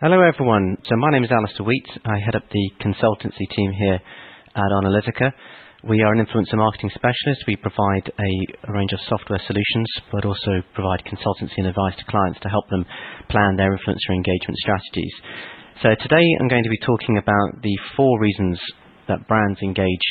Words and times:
Hello, 0.00 0.16
everyone. 0.24 0.78
So 0.88 0.96
my 0.96 1.10
name 1.12 1.24
is 1.24 1.30
Alistair 1.30 1.66
Wheate. 1.66 2.00
I 2.06 2.16
head 2.24 2.34
up 2.34 2.48
the 2.48 2.70
consultancy 2.80 3.44
team 3.54 3.70
here 3.70 4.00
at 4.56 4.72
Onalytica. 4.72 5.28
We 5.84 6.00
are 6.00 6.14
an 6.14 6.24
influencer 6.24 6.56
marketing 6.56 6.88
specialist. 6.94 7.44
We 7.46 7.56
provide 7.56 8.08
a, 8.08 8.32
a 8.64 8.72
range 8.72 8.94
of 8.94 9.00
software 9.10 9.42
solutions, 9.46 9.84
but 10.10 10.24
also 10.24 10.64
provide 10.72 11.04
consultancy 11.04 11.52
and 11.58 11.66
advice 11.66 11.92
to 11.98 12.04
clients 12.08 12.40
to 12.40 12.48
help 12.48 12.64
them 12.70 12.86
plan 13.28 13.56
their 13.56 13.76
influencer 13.76 14.16
engagement 14.16 14.56
strategies. 14.64 15.12
So 15.82 15.90
today 16.00 16.24
I'm 16.40 16.48
going 16.48 16.64
to 16.64 16.70
be 16.72 16.80
talking 16.80 17.18
about 17.18 17.60
the 17.60 17.76
four 17.94 18.18
reasons 18.20 18.58
that 19.06 19.28
brands 19.28 19.60
engage 19.60 20.08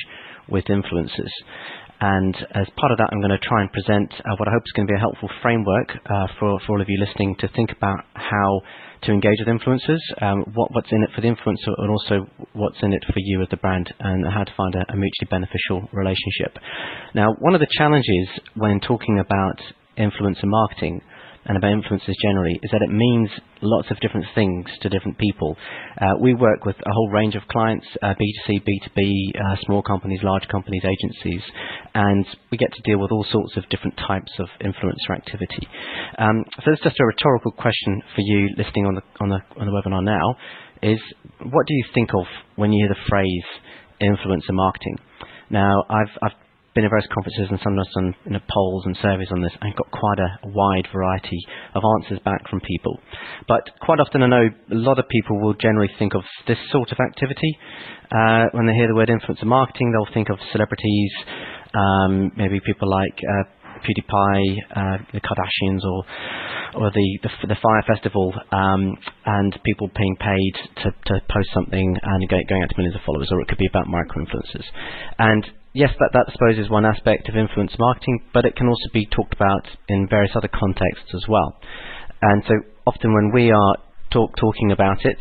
with 0.50 0.66
influencers. 0.66 1.34
And 2.02 2.36
as 2.56 2.68
part 2.78 2.92
of 2.92 2.98
that, 2.98 3.10
I'm 3.12 3.20
going 3.20 3.38
to 3.38 3.48
try 3.48 3.62
and 3.62 3.72
present 3.72 4.14
uh, 4.20 4.36
what 4.38 4.48
I 4.48 4.52
hope 4.52 4.64
is 4.66 4.72
going 4.72 4.88
to 4.88 4.92
be 4.92 4.96
a 4.96 5.00
helpful 5.00 5.30
framework 5.42 5.92
uh, 6.06 6.28
for, 6.40 6.60
for 6.66 6.74
all 6.74 6.82
of 6.82 6.88
you 6.88 6.98
listening 6.98 7.36
to 7.40 7.48
think 7.50 7.72
about 7.72 8.06
how 8.14 8.62
to 9.04 9.12
engage 9.12 9.40
with 9.40 9.48
influencers, 9.48 10.00
um, 10.22 10.44
what, 10.54 10.74
what's 10.74 10.92
in 10.92 11.04
it 11.04 11.10
for 11.16 11.22
the 11.22 11.28
influencer, 11.28 11.74
and 11.78 11.90
also 11.90 12.28
what's 12.54 12.78
in 12.82 12.94
it 12.94 13.04
for 13.06 13.18
you 13.18 13.42
as 13.42 13.48
the 13.50 13.58
brand, 13.58 13.94
and 14.00 14.26
how 14.32 14.44
to 14.44 14.54
find 14.56 14.76
a, 14.76 14.92
a 14.92 14.96
mutually 14.96 15.28
beneficial 15.30 15.88
relationship. 15.92 16.58
Now, 17.16 17.36
one 17.40 17.54
of 17.54 17.60
the 17.60 17.68
challenges 17.78 18.28
when 18.56 18.80
talking 18.80 19.20
about 19.20 19.60
influencer 19.98 20.46
marketing 20.46 21.02
and 21.46 21.58
about 21.58 21.72
influencers 21.72 22.16
generally 22.22 22.60
is 22.62 22.72
that 22.72 22.82
it 22.82 22.92
means 22.92 23.30
lots 23.62 23.90
of 23.92 24.00
different 24.00 24.26
things 24.36 24.66
to 24.82 24.90
different 24.90 25.18
people. 25.18 25.56
Uh, 26.00 26.14
we 26.20 26.34
work 26.34 26.66
with 26.66 26.76
a 26.76 26.92
whole 26.92 27.10
range 27.10 27.36
of 27.36 27.42
clients, 27.50 27.86
uh, 28.02 28.14
B2C, 28.14 28.62
B2B, 28.64 29.12
uh, 29.36 29.56
small 29.66 29.82
companies, 29.82 30.20
large 30.24 30.48
companies, 30.48 30.84
agencies, 30.84 31.42
and 31.96 32.26
we 32.52 32.58
get 32.58 32.72
to 32.74 32.82
deal 32.84 33.00
with 33.00 33.12
all 33.12 33.26
sorts 33.32 33.58
of 33.58 33.68
different 33.70 33.98
types 34.08 34.32
of 34.40 34.48
influencer 34.62 35.16
activity. 35.16 35.68
Um, 36.18 36.44
so 36.64 36.72
it's 36.72 36.84
just 36.84 37.00
a 37.00 37.06
rhetorical 37.06 37.52
question 37.52 38.02
for 38.16 38.22
you 38.22 38.50
listening 38.58 38.86
on 38.86 38.96
the, 38.96 39.02
on 39.20 39.30
the, 39.30 39.40
on 39.60 39.66
the 39.66 39.72
webinar 39.72 40.04
now 40.04 40.36
is 40.82 41.00
what 41.52 41.68
do 41.68 41.74
you 41.74 41.84
think 41.94 42.10
of 42.14 42.26
when 42.56 42.72
you 42.72 42.86
hear 42.86 42.96
the 42.96 43.10
phrase 43.10 43.44
influencer 44.02 44.54
marketing? 44.54 44.98
Now, 45.50 45.84
I've, 45.90 46.12
I've 46.22 46.49
been 46.80 46.90
various 46.90 47.08
conferences 47.14 47.48
and 47.50 47.60
sometimes 47.64 47.88
done 47.94 48.16
you 48.26 48.32
know, 48.34 48.40
polls 48.50 48.84
and 48.86 48.96
surveys 49.02 49.28
on 49.32 49.42
this 49.42 49.52
and 49.62 49.76
got 49.76 49.92
quite 49.92 50.20
a 50.20 50.48
wide 50.48 50.88
variety 50.94 51.40
of 51.76 51.84
answers 52.00 52.20
back 52.24 52.48
from 52.50 52.62
people. 52.62 52.98
But 53.48 53.68
quite 53.82 54.00
often 54.00 54.24
I 54.24 54.28
know 54.28 54.48
a 54.48 54.80
lot 54.80 55.00
of 55.00 55.08
people 55.10 55.40
will 55.42 55.54
generally 55.56 55.90
think 56.00 56.16
of 56.16 56.24
this 56.48 56.58
sort 56.72 56.92
of 56.92 56.98
activity. 57.00 57.58
Uh, 58.12 58.46
when 58.54 58.66
they 58.66 58.74
hear 58.74 58.88
the 58.88 58.96
word 58.96 59.10
influencer 59.10 59.46
marketing, 59.46 59.92
they'll 59.92 60.14
think 60.14 60.30
of 60.30 60.40
celebrities, 60.52 61.12
um, 61.74 62.32
maybe 62.36 62.60
people 62.66 62.90
like 62.90 63.14
uh, 63.20 63.44
PewDiePie, 63.80 64.58
uh, 64.76 64.98
the 65.14 65.22
Kardashians, 65.22 65.84
or 65.84 66.04
or 66.76 66.92
the 66.92 67.20
the, 67.24 67.48
the 67.48 67.58
Fyre 67.62 67.84
Festival, 67.88 68.34
um, 68.52 68.96
and 69.26 69.58
people 69.64 69.90
being 69.96 70.16
paid 70.20 70.54
to, 70.84 70.92
to 71.06 71.22
post 71.30 71.50
something 71.54 71.98
and 72.02 72.30
going 72.30 72.64
out 72.64 72.70
to 72.70 72.78
millions 72.78 72.96
of 72.96 73.02
followers, 73.06 73.30
or 73.32 73.42
it 73.42 73.48
could 73.48 73.58
be 73.58 73.68
about 73.68 73.88
micro 73.88 74.24
influencers. 74.24 74.66
And 75.18 75.46
yes, 75.74 75.92
that, 76.00 76.10
that 76.14 76.26
I 76.28 76.32
suppose 76.32 76.58
is 76.58 76.70
one 76.70 76.86
aspect 76.86 77.30
of 77.30 77.36
influence 77.36 77.74
marketing, 77.80 78.22
but 78.34 78.46
it 78.46 78.56
can 78.56 78.68
also 78.68 78.90
be 78.94 79.06
talked 79.06 79.34
about 79.34 79.68
in 79.88 80.08
various 80.10 80.32
other 80.36 80.50
contexts 80.50 81.14
as 81.16 81.26
well. 81.28 81.58
And 82.22 82.44
so 82.48 82.54
often 82.86 83.14
when 83.14 83.32
we 83.34 83.52
are 83.52 83.76
talk, 84.12 84.36
talking 84.38 84.72
about 84.72 85.06
it, 85.06 85.18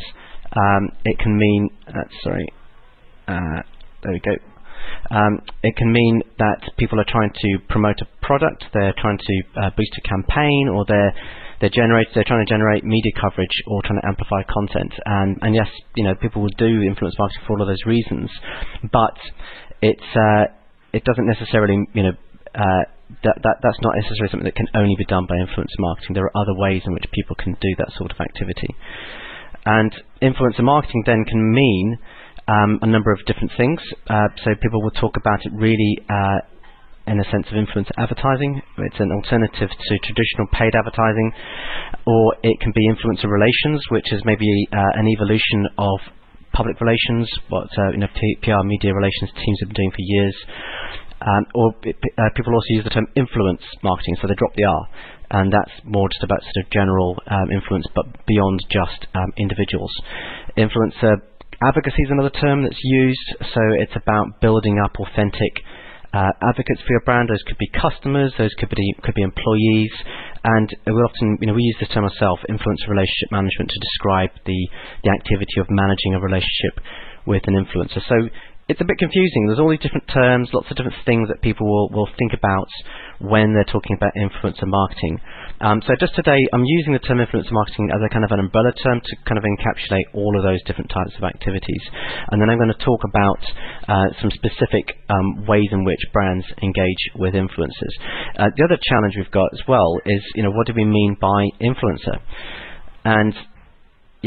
um, 0.56 0.88
it 1.04 1.18
can 1.18 1.36
mean, 1.36 1.68
uh, 1.86 2.08
sorry, 2.22 2.46
uh, 3.28 3.62
there 4.02 4.12
we 4.12 4.20
go. 4.20 4.32
Um, 5.10 5.40
it 5.62 5.76
can 5.76 5.92
mean 5.92 6.22
that 6.38 6.60
people 6.76 7.00
are 7.00 7.08
trying 7.08 7.32
to 7.32 7.58
promote 7.68 8.00
a 8.00 8.06
product, 8.24 8.64
they're 8.74 8.94
trying 9.00 9.18
to 9.18 9.42
uh, 9.56 9.70
boost 9.76 9.92
a 9.96 10.08
campaign, 10.08 10.68
or 10.68 10.84
they're 10.86 11.14
they're 11.60 11.70
generate 11.70 12.06
they're 12.14 12.26
trying 12.26 12.44
to 12.44 12.50
generate 12.50 12.84
media 12.84 13.12
coverage 13.20 13.62
or 13.66 13.82
trying 13.82 14.00
to 14.00 14.06
amplify 14.06 14.42
content. 14.46 14.92
And 15.04 15.38
and 15.42 15.54
yes, 15.54 15.68
you 15.96 16.04
know 16.04 16.14
people 16.14 16.42
will 16.42 16.56
do 16.58 16.82
influence 16.82 17.16
marketing 17.18 17.42
for 17.46 17.54
all 17.54 17.62
of 17.62 17.68
those 17.68 17.84
reasons, 17.86 18.30
but 18.92 19.16
it's 19.82 20.10
uh, 20.14 20.52
it 20.92 21.04
doesn't 21.04 21.26
necessarily 21.26 21.76
you 21.94 22.02
know 22.02 22.14
uh, 22.54 22.84
that, 23.24 23.36
that 23.42 23.56
that's 23.62 23.80
not 23.82 23.94
necessarily 23.96 24.30
something 24.30 24.46
that 24.46 24.54
can 24.54 24.68
only 24.74 24.94
be 24.96 25.04
done 25.06 25.26
by 25.28 25.36
influence 25.36 25.72
marketing. 25.78 26.14
There 26.14 26.24
are 26.24 26.36
other 26.36 26.54
ways 26.54 26.82
in 26.86 26.92
which 26.92 27.06
people 27.12 27.36
can 27.36 27.54
do 27.60 27.72
that 27.78 27.90
sort 27.96 28.12
of 28.12 28.20
activity, 28.20 28.74
and 29.66 29.92
influencer 30.22 30.62
marketing 30.62 31.02
then 31.06 31.24
can 31.24 31.52
mean 31.52 31.98
um, 32.48 32.80
a 32.82 32.86
number 32.88 33.12
of 33.12 33.20
different 33.26 33.52
things. 33.56 33.80
Uh, 34.08 34.28
so 34.44 34.50
people 34.60 34.82
will 34.82 34.96
talk 34.96 35.16
about 35.16 35.44
it 35.44 35.52
really 35.54 35.98
uh, 36.08 36.40
in 37.06 37.20
a 37.20 37.24
sense 37.30 37.46
of 37.48 37.56
influencer 37.56 37.92
advertising. 37.96 38.60
It's 38.78 39.00
an 39.00 39.12
alternative 39.12 39.68
to 39.68 39.98
traditional 40.00 40.48
paid 40.52 40.74
advertising, 40.74 41.32
or 42.06 42.36
it 42.42 42.60
can 42.60 42.72
be 42.74 42.88
influencer 42.88 43.28
relations, 43.28 43.84
which 43.90 44.12
is 44.12 44.22
maybe 44.24 44.48
uh, 44.72 45.00
an 45.00 45.08
evolution 45.08 45.68
of 45.78 46.00
public 46.52 46.80
relations, 46.80 47.28
what 47.48 47.68
uh, 47.78 47.92
you 47.92 47.98
know, 47.98 48.08
PR 48.42 48.64
media 48.64 48.92
relations 48.94 49.30
teams 49.36 49.58
have 49.60 49.68
been 49.68 49.88
doing 49.88 49.90
for 49.92 50.04
years. 50.04 50.36
Um, 51.20 51.44
or 51.54 51.74
uh, 51.84 52.30
people 52.36 52.54
also 52.54 52.70
use 52.70 52.84
the 52.84 52.90
term 52.90 53.06
influence 53.16 53.62
marketing, 53.82 54.16
so 54.20 54.28
they 54.28 54.38
drop 54.38 54.54
the 54.54 54.64
R, 54.64 54.88
and 55.42 55.52
that's 55.52 55.74
more 55.84 56.08
just 56.08 56.22
about 56.22 56.38
sort 56.42 56.64
of 56.64 56.70
general 56.70 57.18
um, 57.26 57.50
influence, 57.50 57.86
but 57.92 58.06
beyond 58.24 58.60
just 58.70 59.06
um, 59.16 59.32
individuals. 59.36 59.90
Influencer 60.56 61.18
advocacy 61.62 62.02
is 62.02 62.10
another 62.10 62.30
term 62.30 62.62
that's 62.62 62.80
used, 62.82 63.28
so 63.40 63.60
it's 63.78 63.96
about 63.96 64.40
building 64.40 64.78
up 64.82 64.92
authentic 65.00 65.52
uh, 66.12 66.30
advocates 66.42 66.80
for 66.82 66.92
your 66.92 67.02
brand. 67.04 67.28
Those 67.28 67.42
could 67.46 67.58
be 67.58 67.68
customers, 67.68 68.32
those 68.38 68.54
could 68.58 68.70
be 68.70 68.94
could 69.02 69.14
be 69.14 69.22
employees, 69.22 69.92
and 70.44 70.68
we 70.86 70.92
often, 70.92 71.38
you 71.40 71.46
know, 71.48 71.54
we 71.54 71.62
use 71.62 71.76
this 71.80 71.88
term 71.90 72.04
ourselves, 72.04 72.42
influencer 72.48 72.88
relationship 72.88 73.30
management, 73.30 73.70
to 73.70 73.78
describe 73.80 74.30
the 74.46 74.68
the 75.04 75.10
activity 75.10 75.60
of 75.60 75.66
managing 75.68 76.14
a 76.14 76.20
relationship 76.20 76.80
with 77.26 77.42
an 77.46 77.54
influencer. 77.54 78.00
So 78.08 78.16
it's 78.68 78.80
a 78.80 78.84
bit 78.84 78.98
confusing. 78.98 79.46
There's 79.46 79.58
all 79.58 79.70
these 79.72 79.80
different 79.80 80.08
terms, 80.12 80.50
lots 80.52 80.68
of 80.70 80.76
different 80.76 81.00
things 81.08 81.28
that 81.32 81.40
people 81.40 81.64
will, 81.64 81.88
will 81.88 82.08
think 82.18 82.36
about 82.36 82.68
when 83.18 83.56
they're 83.56 83.64
talking 83.64 83.96
about 83.96 84.12
influencer 84.12 84.68
marketing. 84.68 85.18
Um, 85.60 85.80
so 85.88 85.96
just 85.98 86.14
today, 86.14 86.36
I'm 86.52 86.64
using 86.68 86.92
the 86.92 87.00
term 87.00 87.16
influencer 87.16 87.50
marketing 87.50 87.88
as 87.90 88.04
a 88.04 88.12
kind 88.12 88.28
of 88.28 88.30
an 88.30 88.40
umbrella 88.44 88.70
term 88.84 89.00
to 89.00 89.12
kind 89.24 89.40
of 89.40 89.44
encapsulate 89.48 90.12
all 90.12 90.36
of 90.36 90.44
those 90.44 90.62
different 90.68 90.92
types 90.92 91.16
of 91.16 91.24
activities. 91.24 91.82
And 92.30 92.40
then 92.40 92.50
I'm 92.52 92.58
going 92.58 92.68
to 92.68 92.84
talk 92.84 93.00
about 93.08 93.40
uh, 93.88 94.12
some 94.20 94.30
specific 94.36 95.00
um, 95.08 95.46
ways 95.48 95.72
in 95.72 95.84
which 95.84 96.04
brands 96.12 96.44
engage 96.62 97.02
with 97.16 97.32
influencers. 97.32 97.94
Uh, 98.36 98.52
the 98.54 98.64
other 98.68 98.78
challenge 98.84 99.14
we've 99.16 99.32
got 99.32 99.48
as 99.56 99.64
well 99.66 99.96
is, 100.04 100.20
you 100.36 100.42
know, 100.44 100.52
what 100.52 100.66
do 100.66 100.74
we 100.76 100.84
mean 100.84 101.16
by 101.18 101.48
influencer? 101.64 102.20
And 103.04 103.32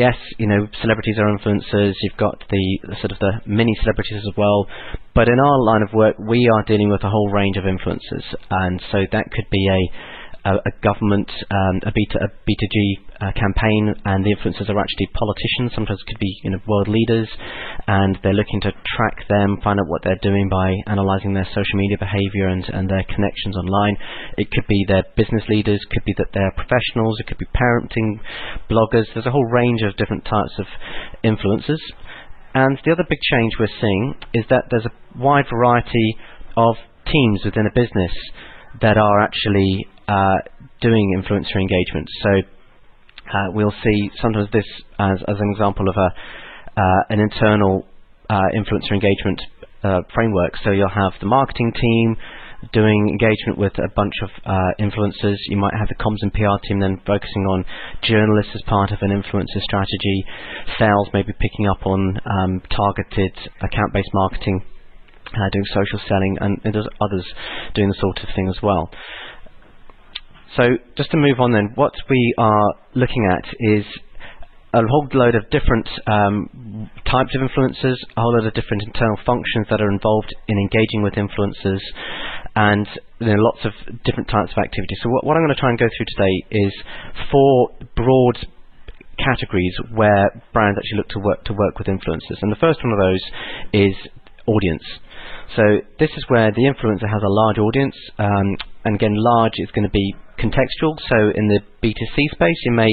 yes, 0.01 0.17
you 0.39 0.47
know, 0.47 0.67
celebrities 0.81 1.17
are 1.19 1.29
influencers. 1.29 1.93
You've 2.01 2.17
got 2.17 2.41
the, 2.49 2.79
the, 2.89 2.95
sort 3.01 3.11
of 3.11 3.19
the 3.19 3.33
mini 3.45 3.77
celebrities 3.81 4.17
as 4.17 4.33
well. 4.35 4.65
But 5.13 5.29
in 5.29 5.37
our 5.39 5.59
line 5.61 5.83
of 5.83 5.93
work, 5.93 6.15
we 6.17 6.49
are 6.51 6.63
dealing 6.65 6.89
with 6.89 7.03
a 7.03 7.09
whole 7.09 7.29
range 7.29 7.57
of 7.57 7.65
influencers, 7.65 8.25
and 8.49 8.81
so 8.91 9.05
that 9.11 9.29
could 9.31 9.45
be 9.51 9.67
a 9.69 9.81
a, 10.45 10.53
a 10.57 10.71
government, 10.81 11.29
um, 11.51 11.75
a, 11.85 11.91
B2, 11.91 12.15
a 12.17 12.29
B2G 12.47 12.77
uh, 13.21 13.31
campaign, 13.37 13.93
and 14.05 14.25
the 14.25 14.33
influencers 14.33 14.69
are 14.69 14.79
actually 14.79 15.09
politicians. 15.13 15.73
Sometimes 15.75 16.01
could 16.07 16.19
be 16.19 16.33
you 16.43 16.51
know, 16.51 16.59
world 16.67 16.87
leaders, 16.87 17.29
and 17.87 18.17
they're 18.23 18.33
looking 18.33 18.61
to 18.61 18.71
track 18.95 19.27
them, 19.29 19.57
find 19.63 19.79
out 19.79 19.87
what 19.87 20.01
they're 20.03 20.21
doing 20.21 20.49
by 20.49 20.73
analysing 20.87 21.33
their 21.33 21.47
social 21.53 21.75
media 21.75 21.97
behaviour 21.99 22.47
and, 22.47 22.65
and 22.73 22.89
their 22.89 23.03
connections 23.03 23.55
online. 23.55 23.97
It 24.37 24.49
could 24.51 24.65
be 24.67 24.85
their 24.87 25.03
business 25.15 25.43
leaders, 25.49 25.79
could 25.91 26.05
be 26.05 26.15
that 26.17 26.33
they're 26.33 26.53
professionals, 26.55 27.19
it 27.19 27.27
could 27.27 27.37
be 27.37 27.49
parenting 27.53 28.19
bloggers. 28.69 29.05
There's 29.13 29.27
a 29.27 29.31
whole 29.31 29.49
range 29.51 29.81
of 29.83 29.97
different 29.97 30.25
types 30.25 30.57
of 30.57 30.65
influencers. 31.23 31.81
And 32.53 32.77
the 32.83 32.91
other 32.91 33.05
big 33.07 33.19
change 33.31 33.53
we're 33.59 33.67
seeing 33.79 34.15
is 34.33 34.45
that 34.49 34.65
there's 34.69 34.85
a 34.85 35.17
wide 35.17 35.45
variety 35.49 36.17
of 36.57 36.75
teams 37.05 37.41
within 37.45 37.65
a 37.65 37.73
business 37.73 38.11
that 38.81 38.97
are 38.97 39.21
actually 39.21 39.87
uh, 40.07 40.37
doing 40.81 41.15
influencer 41.17 41.55
engagement. 41.55 42.07
So 42.23 42.29
uh, 43.33 43.47
we'll 43.53 43.73
see 43.83 44.11
sometimes 44.21 44.49
this 44.51 44.65
as, 44.99 45.19
as 45.27 45.37
an 45.39 45.51
example 45.51 45.89
of 45.89 45.95
a 45.97 46.09
uh, 46.77 47.03
an 47.09 47.19
internal 47.19 47.85
uh, 48.29 48.47
influencer 48.55 48.91
engagement 48.91 49.41
uh, 49.83 49.99
framework. 50.13 50.53
So 50.63 50.71
you'll 50.71 50.89
have 50.89 51.13
the 51.19 51.27
marketing 51.27 51.73
team 51.75 52.15
doing 52.73 53.09
engagement 53.09 53.57
with 53.57 53.73
a 53.79 53.89
bunch 53.95 54.13
of 54.21 54.29
uh, 54.45 54.71
influencers. 54.79 55.35
You 55.49 55.57
might 55.57 55.73
have 55.77 55.89
the 55.89 55.95
comms 55.95 56.21
and 56.21 56.31
PR 56.31 56.61
team 56.67 56.79
then 56.79 57.01
focusing 57.05 57.43
on 57.49 57.65
journalists 58.03 58.51
as 58.53 58.61
part 58.67 58.91
of 58.91 58.99
an 59.01 59.09
influencer 59.09 59.61
strategy. 59.61 60.23
Sales 60.77 61.09
maybe 61.13 61.33
picking 61.33 61.67
up 61.67 61.85
on 61.85 62.19
um, 62.25 62.61
targeted 62.69 63.33
account-based 63.61 64.13
marketing 64.13 64.63
uh, 65.33 65.49
doing 65.51 65.65
social 65.73 65.99
selling, 66.07 66.37
and 66.41 66.59
there's 66.63 66.87
others 66.99 67.25
doing 67.73 67.89
the 67.89 67.95
sort 67.99 68.19
of 68.19 68.29
thing 68.35 68.47
as 68.49 68.61
well. 68.61 68.89
So 70.57 70.63
just 70.97 71.11
to 71.11 71.17
move 71.17 71.39
on 71.39 71.51
then, 71.51 71.71
what 71.75 71.93
we 72.09 72.33
are 72.37 72.73
looking 72.93 73.29
at 73.31 73.45
is 73.59 73.85
a 74.73 74.81
whole 74.87 75.07
load 75.13 75.35
of 75.35 75.49
different 75.49 75.87
um, 76.07 76.89
types 77.05 77.35
of 77.35 77.41
influencers, 77.41 77.95
a 78.15 78.21
whole 78.21 78.35
load 78.35 78.47
of 78.47 78.53
different 78.53 78.83
internal 78.83 79.17
functions 79.25 79.67
that 79.69 79.81
are 79.81 79.91
involved 79.91 80.33
in 80.47 80.57
engaging 80.57 81.03
with 81.03 81.13
influencers, 81.13 81.79
and 82.55 82.87
you 83.19 83.27
know, 83.27 83.41
lots 83.43 83.59
of 83.65 83.71
different 84.03 84.29
types 84.29 84.51
of 84.51 84.63
activities. 84.63 84.99
So 85.03 85.09
what, 85.09 85.25
what 85.25 85.37
I'm 85.37 85.43
going 85.43 85.55
to 85.55 85.59
try 85.59 85.69
and 85.69 85.79
go 85.79 85.87
through 85.87 86.07
today 86.15 86.35
is 86.51 86.73
four 87.31 87.69
broad 87.95 88.47
categories 89.19 89.75
where 89.93 90.31
brands 90.53 90.79
actually 90.79 90.97
look 90.97 91.09
to 91.09 91.19
work 91.19 91.43
to 91.45 91.53
work 91.53 91.77
with 91.77 91.87
influencers. 91.87 92.39
And 92.41 92.51
the 92.51 92.59
first 92.59 92.79
one 92.83 92.93
of 92.93 92.99
those 92.99 93.23
is 93.73 93.95
audience. 94.47 94.83
So 95.55 95.63
this 95.99 96.09
is 96.15 96.23
where 96.29 96.51
the 96.51 96.63
influencer 96.63 97.11
has 97.11 97.21
a 97.21 97.29
large 97.29 97.57
audience, 97.57 97.95
um, 98.17 98.55
and 98.85 98.95
again, 98.95 99.13
large 99.15 99.53
is 99.57 99.69
going 99.71 99.83
to 99.83 99.91
be 99.91 100.15
contextual. 100.41 100.97
So 101.07 101.31
in 101.37 101.47
the 101.47 101.61
B2C 101.83 102.33
space, 102.33 102.59
you 102.65 102.73
may 102.73 102.89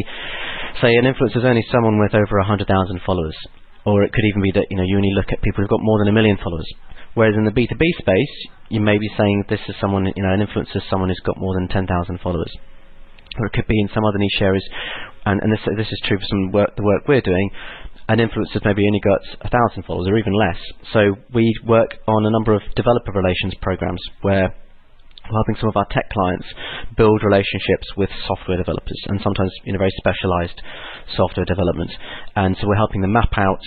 say 0.81 0.95
an 0.95 1.09
influencer 1.09 1.41
is 1.41 1.49
only 1.49 1.65
someone 1.73 1.99
with 1.99 2.15
over 2.15 2.39
100,000 2.45 2.69
followers, 3.05 3.37
or 3.85 4.05
it 4.05 4.13
could 4.13 4.25
even 4.29 4.43
be 4.43 4.53
that 4.53 4.67
you 4.71 4.77
know 4.77 4.85
you 4.85 4.97
only 4.97 5.15
look 5.17 5.33
at 5.33 5.43
people 5.43 5.63
who've 5.63 5.73
got 5.73 5.83
more 5.83 5.99
than 5.99 6.09
a 6.09 6.13
million 6.13 6.37
followers. 6.37 6.69
Whereas 7.15 7.35
in 7.37 7.45
the 7.45 7.51
B2B 7.51 7.83
space, 7.99 8.35
you 8.69 8.81
may 8.81 8.99
be 8.99 9.11
saying 9.17 9.45
this 9.49 9.61
is 9.67 9.75
someone, 9.81 10.07
you 10.07 10.23
know, 10.23 10.33
an 10.33 10.45
influencer 10.47 10.77
is 10.77 10.87
someone 10.91 11.09
who's 11.09 11.21
got 11.25 11.37
more 11.39 11.55
than 11.55 11.67
10,000 11.67 12.21
followers. 12.21 12.53
Or 13.39 13.47
it 13.47 13.53
could 13.53 13.67
be 13.67 13.81
in 13.81 13.89
some 13.93 14.05
other 14.05 14.19
niche 14.19 14.41
areas, 14.41 14.63
and, 15.27 15.41
and 15.43 15.51
this, 15.51 15.61
this 15.77 15.91
is 15.91 16.03
true 16.05 16.19
for 16.19 16.27
some 16.29 16.53
work, 16.53 16.77
the 16.77 16.85
work 16.85 17.09
we're 17.09 17.21
doing, 17.21 17.51
an 18.09 18.19
influencer's 18.19 18.65
maybe 18.65 18.87
only 18.87 19.01
got 19.01 19.21
a 19.43 19.51
thousand 19.51 19.85
followers 19.85 20.09
or 20.09 20.17
even 20.17 20.33
less. 20.33 20.59
So 20.93 21.17
we 21.35 21.53
work 21.67 21.91
on 22.07 22.25
a 22.25 22.31
number 22.31 22.55
of 22.55 22.63
developer 22.75 23.13
relations 23.13 23.55
programs 23.61 24.01
where 24.23 24.55
helping 25.31 25.57
some 25.61 25.69
of 25.69 25.77
our 25.77 25.87
tech 25.91 26.09
clients 26.11 26.47
build 26.97 27.23
relationships 27.23 27.87
with 27.97 28.11
software 28.27 28.57
developers 28.57 29.01
and 29.09 29.21
sometimes 29.23 29.53
you 29.65 29.73
know 29.73 29.79
very 29.79 29.95
specialized 29.99 30.61
software 31.17 31.47
development. 31.47 31.91
And 32.37 32.57
so 32.61 32.69
we're 32.69 32.81
helping 32.81 33.01
them 33.01 33.13
map 33.13 33.33
out 33.37 33.63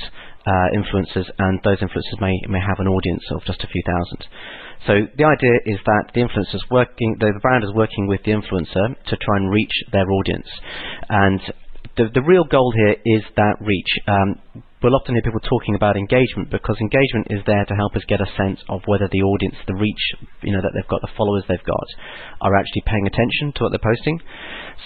uh, 0.46 0.68
influencers 0.74 1.30
and 1.38 1.60
those 1.64 1.80
influencers 1.80 2.20
may 2.20 2.34
may 2.50 2.60
have 2.60 2.80
an 2.80 2.88
audience 2.88 3.24
of 3.32 3.44
just 3.46 3.64
a 3.64 3.68
few 3.68 3.84
thousand. 3.86 4.26
So 4.88 4.94
the 5.18 5.26
idea 5.26 5.54
is 5.66 5.80
that 5.86 6.12
the 6.14 6.22
influencer's 6.22 6.66
working 6.72 7.18
the 7.20 7.32
brand 7.42 7.64
is 7.64 7.74
working 7.74 8.08
with 8.08 8.22
the 8.24 8.32
influencer 8.32 8.96
to 8.96 9.16
try 9.18 9.36
and 9.38 9.52
reach 9.52 9.74
their 9.92 10.10
audience. 10.10 10.48
And 11.10 11.42
the, 11.98 12.10
the 12.14 12.22
real 12.22 12.46
goal 12.46 12.74
here 12.76 12.96
is 13.06 13.24
that 13.36 13.56
reach. 13.62 13.92
Um, 14.08 14.64
we'll 14.84 14.96
often 14.96 15.16
hear 15.16 15.22
people 15.22 15.40
talking 15.42 15.76
about 15.76 15.96
engagement 15.96 16.50
because 16.50 16.76
engagement 16.82 17.28
is 17.30 17.42
there 17.46 17.66
to 17.66 17.76
help 17.76 17.96
us 17.96 18.02
get 18.08 18.22
a 18.22 18.26
sense 18.38 18.60
of 18.70 18.82
whether 18.86 19.08
the 19.12 19.22
audience, 19.22 19.56
the 19.68 19.76
reach, 19.76 20.04
you 20.42 20.52
know, 20.52 20.62
that 20.62 20.72
they've 20.74 20.88
got, 20.88 21.02
the 21.02 21.16
followers 21.18 21.44
they've 21.48 21.64
got, 21.64 21.88
are 22.42 22.56
actually 22.56 22.82
paying 22.86 23.06
attention 23.06 23.54
to 23.56 23.64
what 23.64 23.72
they're 23.72 23.84
posting. 23.94 24.20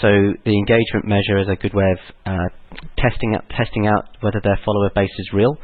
So 0.01 0.09
the 0.43 0.57
engagement 0.57 1.07
measure 1.07 1.39
is 1.39 1.47
a 1.47 1.55
good 1.55 1.73
way 1.73 1.87
of 1.91 1.99
uh, 2.25 2.49
testing 2.97 3.35
out, 3.35 3.47
testing 3.55 3.87
out 3.87 4.19
whether 4.19 4.41
their 4.43 4.59
follower 4.65 4.91
base 4.93 5.15
is 5.17 5.29
real. 5.33 5.57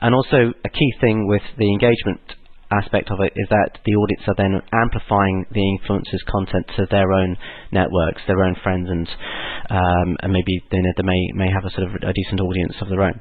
And 0.00 0.14
also 0.14 0.52
a 0.64 0.70
key 0.70 0.92
thing 1.00 1.28
with 1.28 1.42
the 1.58 1.68
engagement 1.68 2.20
aspect 2.72 3.10
of 3.10 3.20
it 3.20 3.32
is 3.36 3.46
that 3.50 3.78
the 3.84 3.94
audience 3.94 4.22
are 4.26 4.34
then 4.36 4.60
amplifying 4.72 5.44
the 5.52 5.60
influencers' 5.60 6.24
content 6.30 6.66
to 6.76 6.86
their 6.90 7.12
own 7.12 7.36
networks, 7.72 8.22
their 8.26 8.42
own 8.42 8.56
friends, 8.62 8.88
and 8.88 9.08
um, 9.70 10.16
and 10.20 10.32
maybe 10.32 10.60
they, 10.70 10.78
they 10.78 11.02
may 11.02 11.20
may 11.34 11.50
have 11.50 11.64
a 11.64 11.70
sort 11.70 11.88
of 11.88 11.94
a 12.02 12.12
decent 12.12 12.40
audience 12.40 12.74
of 12.80 12.88
their 12.88 13.02
own. 13.02 13.20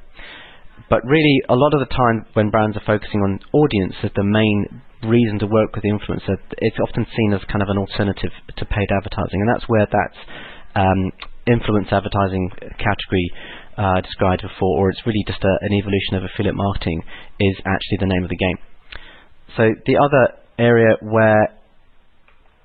But 0.89 1.05
really, 1.05 1.41
a 1.49 1.55
lot 1.55 1.73
of 1.73 1.79
the 1.79 1.89
time 1.89 2.25
when 2.33 2.49
brands 2.49 2.77
are 2.77 2.85
focusing 2.85 3.21
on 3.21 3.39
audience 3.53 3.95
as 4.03 4.11
the 4.15 4.23
main 4.23 4.81
reason 5.03 5.39
to 5.39 5.47
work 5.47 5.75
with 5.75 5.83
the 5.83 5.89
influencer, 5.89 6.37
it's 6.59 6.77
often 6.79 7.05
seen 7.15 7.33
as 7.33 7.41
kind 7.51 7.61
of 7.61 7.69
an 7.69 7.77
alternative 7.77 8.31
to 8.57 8.65
paid 8.65 8.89
advertising, 8.91 9.41
and 9.41 9.49
that's 9.49 9.67
where 9.67 9.87
that 9.87 10.11
um, 10.79 11.11
influence 11.47 11.87
advertising 11.91 12.49
category 12.77 13.27
uh, 13.77 14.01
described 14.01 14.41
before, 14.41 14.79
or 14.79 14.89
it's 14.89 15.01
really 15.05 15.23
just 15.27 15.43
a, 15.43 15.53
an 15.61 15.73
evolution 15.73 16.15
of 16.15 16.23
affiliate 16.23 16.55
marketing, 16.55 17.01
is 17.39 17.55
actually 17.65 17.99
the 17.99 18.07
name 18.07 18.23
of 18.23 18.29
the 18.29 18.37
game. 18.37 18.57
So 19.57 19.69
the 19.85 19.97
other 19.97 20.35
area 20.57 20.95
where 21.01 21.57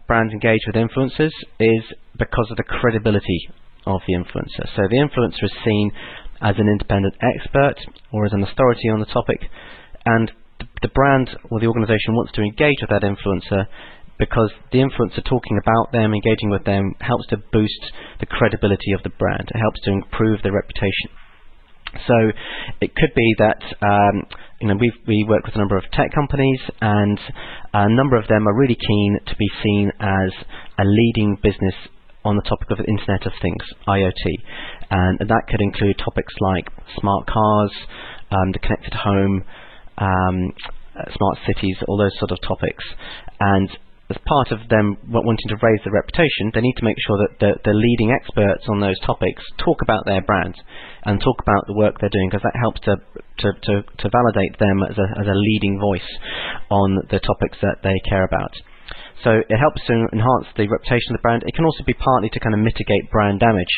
brands 0.06 0.32
engage 0.32 0.60
with 0.66 0.76
influencers 0.76 1.32
is 1.60 1.82
because 2.18 2.48
of 2.50 2.56
the 2.56 2.64
credibility 2.64 3.48
of 3.86 4.00
the 4.06 4.14
influencer. 4.14 4.68
So 4.76 4.82
the 4.88 4.96
influencer 4.96 5.44
is 5.44 5.52
seen 5.64 5.92
as 6.40 6.54
an 6.58 6.68
independent 6.68 7.14
expert 7.20 7.74
or 8.12 8.26
as 8.26 8.32
an 8.32 8.42
authority 8.42 8.88
on 8.88 9.00
the 9.00 9.06
topic, 9.06 9.40
and 10.04 10.32
the 10.82 10.88
brand 10.88 11.30
or 11.50 11.60
the 11.60 11.66
organization 11.66 12.14
wants 12.14 12.32
to 12.32 12.42
engage 12.42 12.78
with 12.80 12.90
that 12.90 13.02
influencer 13.02 13.66
because 14.18 14.50
the 14.72 14.78
influencer 14.78 15.24
talking 15.24 15.58
about 15.62 15.92
them, 15.92 16.12
engaging 16.12 16.50
with 16.50 16.64
them, 16.64 16.94
helps 17.00 17.26
to 17.28 17.36
boost 17.52 17.92
the 18.20 18.26
credibility 18.26 18.92
of 18.92 19.02
the 19.04 19.10
brand. 19.10 19.48
It 19.54 19.58
helps 19.58 19.80
to 19.84 19.92
improve 19.92 20.42
their 20.42 20.52
reputation. 20.52 21.10
So 22.06 22.14
it 22.80 22.94
could 22.94 23.14
be 23.14 23.34
that 23.38 23.62
um, 23.80 24.26
you 24.60 24.68
know 24.68 24.74
we 24.78 24.92
we 25.06 25.24
work 25.26 25.46
with 25.46 25.54
a 25.54 25.58
number 25.58 25.78
of 25.78 25.84
tech 25.92 26.12
companies, 26.14 26.60
and 26.80 27.18
a 27.72 27.88
number 27.88 28.16
of 28.16 28.28
them 28.28 28.46
are 28.46 28.58
really 28.58 28.76
keen 28.76 29.18
to 29.26 29.36
be 29.36 29.48
seen 29.62 29.90
as 29.98 30.30
a 30.78 30.84
leading 30.84 31.38
business 31.42 31.74
on 32.24 32.36
the 32.36 32.42
topic 32.42 32.70
of 32.70 32.78
the 32.78 32.84
Internet 32.84 33.24
of 33.26 33.32
Things, 33.40 33.62
IoT, 33.86 34.34
and 34.90 35.18
that 35.20 35.46
could 35.48 35.60
include 35.60 35.98
topics 35.98 36.32
like 36.40 36.66
smart 37.00 37.26
cars, 37.26 37.72
um, 38.30 38.52
the 38.52 38.58
connected 38.58 38.94
home, 38.94 39.44
um, 39.98 40.52
uh, 40.96 41.04
smart 41.14 41.38
cities, 41.46 41.76
all 41.86 41.98
those 41.98 42.16
sort 42.18 42.30
of 42.30 42.38
topics, 42.42 42.84
and 43.40 43.70
as 44.10 44.16
part 44.24 44.50
of 44.52 44.68
them 44.70 44.96
wanting 45.04 45.48
to 45.48 45.60
raise 45.60 45.80
their 45.84 45.92
reputation, 45.92 46.50
they 46.54 46.62
need 46.62 46.76
to 46.80 46.84
make 46.84 46.96
sure 47.06 47.18
that 47.18 47.36
the, 47.40 47.52
the 47.64 47.76
leading 47.76 48.10
experts 48.10 48.64
on 48.68 48.80
those 48.80 48.98
topics 49.04 49.42
talk 49.62 49.82
about 49.82 50.06
their 50.06 50.22
brand 50.22 50.54
and 51.04 51.20
talk 51.20 51.36
about 51.42 51.66
the 51.66 51.76
work 51.76 51.94
they're 52.00 52.08
doing 52.08 52.30
because 52.30 52.42
that 52.42 52.56
helps 52.58 52.80
to, 52.80 52.96
to, 52.96 53.52
to, 53.52 53.82
to 53.84 54.08
validate 54.08 54.58
them 54.58 54.80
as 54.82 54.96
a, 54.96 55.06
as 55.20 55.26
a 55.28 55.36
leading 55.36 55.78
voice 55.78 56.08
on 56.70 56.96
the 57.10 57.20
topics 57.20 57.58
that 57.60 57.84
they 57.84 57.96
care 58.08 58.24
about. 58.24 58.52
So 59.24 59.42
it 59.42 59.58
helps 59.58 59.82
to 59.90 60.06
enhance 60.14 60.46
the 60.54 60.70
reputation 60.70 61.14
of 61.14 61.18
the 61.18 61.24
brand. 61.26 61.42
It 61.46 61.54
can 61.54 61.64
also 61.64 61.82
be 61.82 61.94
partly 61.94 62.30
to 62.30 62.40
kind 62.40 62.54
of 62.54 62.60
mitigate 62.60 63.10
brand 63.10 63.40
damage. 63.40 63.74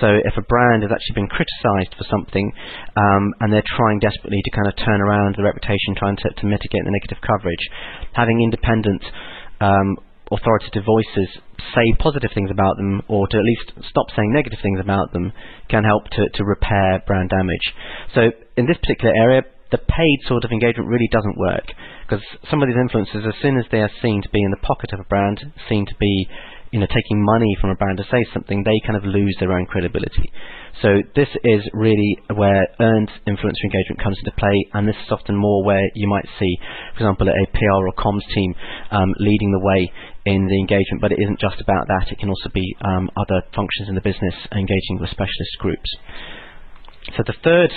So 0.00 0.08
if 0.12 0.36
a 0.36 0.44
brand 0.44 0.84
has 0.84 0.92
actually 0.92 1.24
been 1.24 1.32
criticised 1.32 1.96
for 1.96 2.04
something 2.10 2.52
um, 2.96 3.32
and 3.40 3.48
they're 3.52 3.64
trying 3.64 3.98
desperately 3.98 4.42
to 4.44 4.50
kind 4.52 4.68
of 4.68 4.76
turn 4.84 5.00
around 5.00 5.36
the 5.36 5.44
reputation, 5.44 5.96
trying 5.96 6.16
to, 6.20 6.28
to 6.36 6.44
mitigate 6.44 6.84
the 6.84 6.92
negative 6.92 7.18
coverage, 7.24 7.64
having 8.12 8.44
independent 8.44 9.02
um, 9.64 9.96
authoritative 10.32 10.84
voices 10.84 11.28
say 11.74 11.94
positive 11.98 12.30
things 12.34 12.50
about 12.50 12.76
them 12.76 13.02
or 13.08 13.26
to 13.28 13.36
at 13.38 13.44
least 13.44 13.72
stop 13.88 14.06
saying 14.16 14.32
negative 14.32 14.58
things 14.62 14.80
about 14.80 15.12
them 15.12 15.32
can 15.68 15.84
help 15.84 16.04
to, 16.10 16.28
to 16.34 16.44
repair 16.44 17.02
brand 17.06 17.30
damage. 17.30 17.72
So 18.14 18.32
in 18.56 18.66
this 18.66 18.76
particular 18.78 19.14
area, 19.14 19.42
the 19.74 19.82
paid 19.90 20.18
sort 20.30 20.44
of 20.44 20.52
engagement 20.52 20.86
really 20.86 21.10
doesn't 21.10 21.36
work 21.36 21.66
because 22.06 22.22
some 22.48 22.62
of 22.62 22.68
these 22.70 22.78
influencers, 22.78 23.26
as 23.26 23.34
soon 23.42 23.58
as 23.58 23.66
they 23.72 23.82
are 23.82 23.90
seen 24.00 24.22
to 24.22 24.28
be 24.30 24.38
in 24.38 24.52
the 24.54 24.62
pocket 24.62 24.94
of 24.94 25.00
a 25.00 25.08
brand, 25.10 25.42
seen 25.68 25.84
to 25.86 25.94
be 25.98 26.28
you 26.70 26.78
know, 26.78 26.86
taking 26.86 27.22
money 27.22 27.56
from 27.60 27.70
a 27.70 27.74
brand 27.74 27.98
to 27.98 28.04
say 28.10 28.26
something, 28.34 28.62
they 28.62 28.78
kind 28.86 28.96
of 28.96 29.04
lose 29.04 29.34
their 29.38 29.52
own 29.52 29.66
credibility. 29.66 30.30
So 30.82 31.02
this 31.14 31.28
is 31.44 31.62
really 31.72 32.18
where 32.34 32.66
earned 32.80 33.10
influencer 33.26 33.62
engagement 33.62 34.02
comes 34.02 34.18
into 34.18 34.30
play, 34.38 34.58
and 34.74 34.86
this 34.86 34.98
is 35.06 35.10
often 35.10 35.36
more 35.36 35.64
where 35.64 35.86
you 35.94 36.08
might 36.08 36.26
see, 36.38 36.50
for 36.94 37.06
example, 37.06 37.28
a 37.28 37.46
PR 37.50 37.86
or 37.86 37.94
comms 37.94 38.26
team 38.34 38.54
um, 38.90 39.14
leading 39.18 39.52
the 39.52 39.62
way 39.62 39.90
in 40.26 40.46
the 40.46 40.58
engagement, 40.58 41.00
but 41.00 41.12
it 41.12 41.18
isn't 41.22 41.38
just 41.38 41.60
about 41.60 41.86
that. 41.86 42.10
It 42.10 42.18
can 42.18 42.28
also 42.28 42.50
be 42.52 42.76
um, 42.82 43.08
other 43.16 43.42
functions 43.54 43.88
in 43.88 43.94
the 43.94 44.02
business 44.02 44.34
engaging 44.50 44.98
with 44.98 45.10
specialist 45.10 45.54
groups. 45.58 45.90
So 47.16 47.22
the 47.26 47.38
third 47.44 47.70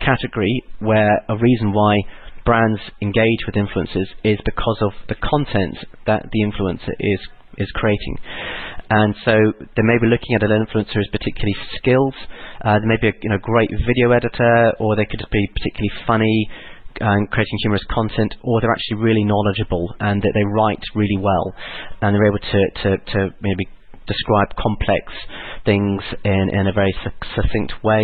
category 0.00 0.62
where 0.78 1.24
a 1.28 1.36
reason 1.36 1.72
why 1.72 2.02
brands 2.44 2.80
engage 3.02 3.40
with 3.44 3.56
influencers 3.56 4.06
is 4.22 4.38
because 4.44 4.78
of 4.80 4.92
the 5.08 5.16
content 5.16 5.76
that 6.06 6.22
the 6.32 6.40
influencer 6.40 6.94
is 7.00 7.20
is 7.58 7.70
creating. 7.72 8.16
And 8.90 9.14
so 9.24 9.32
they 9.76 9.82
may 9.82 9.98
be 9.98 10.06
looking 10.06 10.36
at 10.36 10.42
an 10.42 10.50
influencer 10.50 11.00
as 11.00 11.08
particularly 11.10 11.56
skilled. 11.76 12.14
Uh, 12.62 12.78
they 12.78 12.86
may 12.86 12.98
be 13.00 13.08
a 13.08 13.12
you 13.22 13.30
know, 13.30 13.38
great 13.40 13.70
video 13.86 14.12
editor, 14.12 14.72
or 14.78 14.94
they 14.94 15.06
could 15.06 15.24
be 15.32 15.48
particularly 15.54 15.90
funny 16.06 16.50
and 17.00 17.30
creating 17.30 17.58
humorous 17.62 17.84
content, 17.90 18.34
or 18.42 18.60
they're 18.60 18.72
actually 18.72 19.02
really 19.02 19.24
knowledgeable 19.24 19.94
and 20.00 20.22
that 20.22 20.32
they 20.34 20.44
write 20.44 20.80
really 20.94 21.18
well, 21.18 21.54
and 22.00 22.14
they're 22.14 22.26
able 22.26 22.38
to, 22.38 22.60
to, 22.82 22.96
to 23.12 23.34
maybe 23.40 23.68
describe 24.06 24.48
complex 24.56 25.12
things 25.64 26.02
in, 26.24 26.50
in 26.52 26.66
a 26.68 26.72
very 26.72 26.94
succinct 27.34 27.72
way 27.82 28.02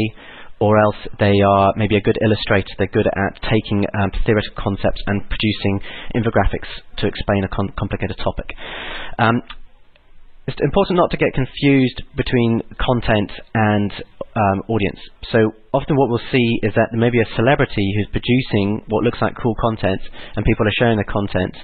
or 0.62 0.78
else 0.78 0.94
they 1.18 1.42
are 1.42 1.74
maybe 1.74 1.96
a 1.96 2.00
good 2.00 2.16
illustrator. 2.22 2.70
They're 2.78 2.86
good 2.86 3.10
at 3.10 3.42
taking 3.50 3.82
um, 3.98 4.14
theoretical 4.24 4.62
concepts 4.62 5.02
and 5.08 5.26
producing 5.26 5.82
infographics 6.14 6.70
to 6.98 7.08
explain 7.08 7.42
a 7.42 7.48
complicated 7.50 8.16
topic. 8.22 8.54
Um, 9.18 9.42
it's 10.46 10.62
important 10.62 10.98
not 10.98 11.10
to 11.10 11.16
get 11.16 11.34
confused 11.34 12.02
between 12.16 12.62
content 12.78 13.32
and 13.54 13.90
um, 14.36 14.62
audience. 14.68 15.00
So 15.32 15.50
often 15.74 15.96
what 15.96 16.08
we'll 16.08 16.30
see 16.30 16.60
is 16.62 16.72
that 16.74 16.94
there 16.94 17.00
may 17.00 17.10
be 17.10 17.20
a 17.20 17.34
celebrity 17.34 17.92
who's 17.96 18.08
producing 18.14 18.84
what 18.86 19.02
looks 19.02 19.18
like 19.20 19.34
cool 19.42 19.56
content 19.60 20.00
and 20.36 20.46
people 20.46 20.66
are 20.66 20.78
sharing 20.78 20.96
the 20.96 21.10
content 21.10 21.56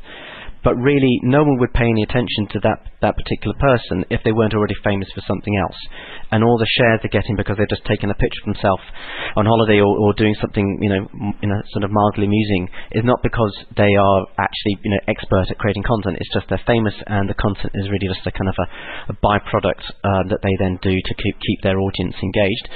but 0.68 0.76
really 0.76 1.16
no 1.25 1.40
one 1.40 1.56
would 1.56 1.72
pay 1.72 1.88
any 1.88 2.04
attention 2.04 2.44
to 2.52 2.60
that, 2.60 2.84
that 3.00 3.16
particular 3.16 3.56
person 3.56 4.04
if 4.12 4.20
they 4.20 4.37
weren't 4.37 4.52
already 4.52 4.76
famous 4.84 5.08
for 5.16 5.25
something 5.25 5.56
else. 5.56 5.80
And 6.28 6.44
all 6.44 6.60
the 6.60 6.68
shares 6.68 7.00
they're 7.00 7.08
getting 7.08 7.40
because 7.40 7.56
they've 7.56 7.72
just 7.72 7.88
taken 7.88 8.12
a 8.12 8.20
picture 8.20 8.44
of 8.44 8.52
themselves 8.52 8.84
on 9.32 9.48
holiday 9.48 9.80
or, 9.80 9.88
or 9.88 10.12
doing 10.12 10.37
something, 10.37 10.76
you 10.84 10.92
know, 10.92 11.08
in 11.40 11.48
a 11.48 11.64
sort 11.72 11.88
of 11.88 11.90
mildly 11.90 12.28
amusing 12.28 12.68
is 12.92 13.00
not 13.00 13.25
because 13.25 13.56
they 13.80 13.96
are 13.96 14.28
actually, 14.37 14.76
you 14.84 14.92
know, 14.92 15.00
expert 15.08 15.48
at 15.48 15.56
creating 15.56 15.88
content. 15.88 16.20
It's 16.20 16.37
just 16.37 16.52
they're 16.52 16.60
famous 16.68 16.92
and 17.08 17.32
the 17.32 17.40
content 17.40 17.72
is 17.72 17.88
really 17.88 18.12
just 18.12 18.28
a 18.28 18.32
kind 18.37 18.52
of 18.52 18.56
a, 18.60 18.68
a 19.08 19.16
byproduct 19.25 19.88
uh, 20.04 20.28
that 20.28 20.44
they 20.44 20.52
then 20.60 20.76
do 20.84 20.92
to 20.92 21.12
keep, 21.16 21.40
keep 21.40 21.64
their 21.64 21.80
audience 21.80 22.12
engaged. 22.20 22.68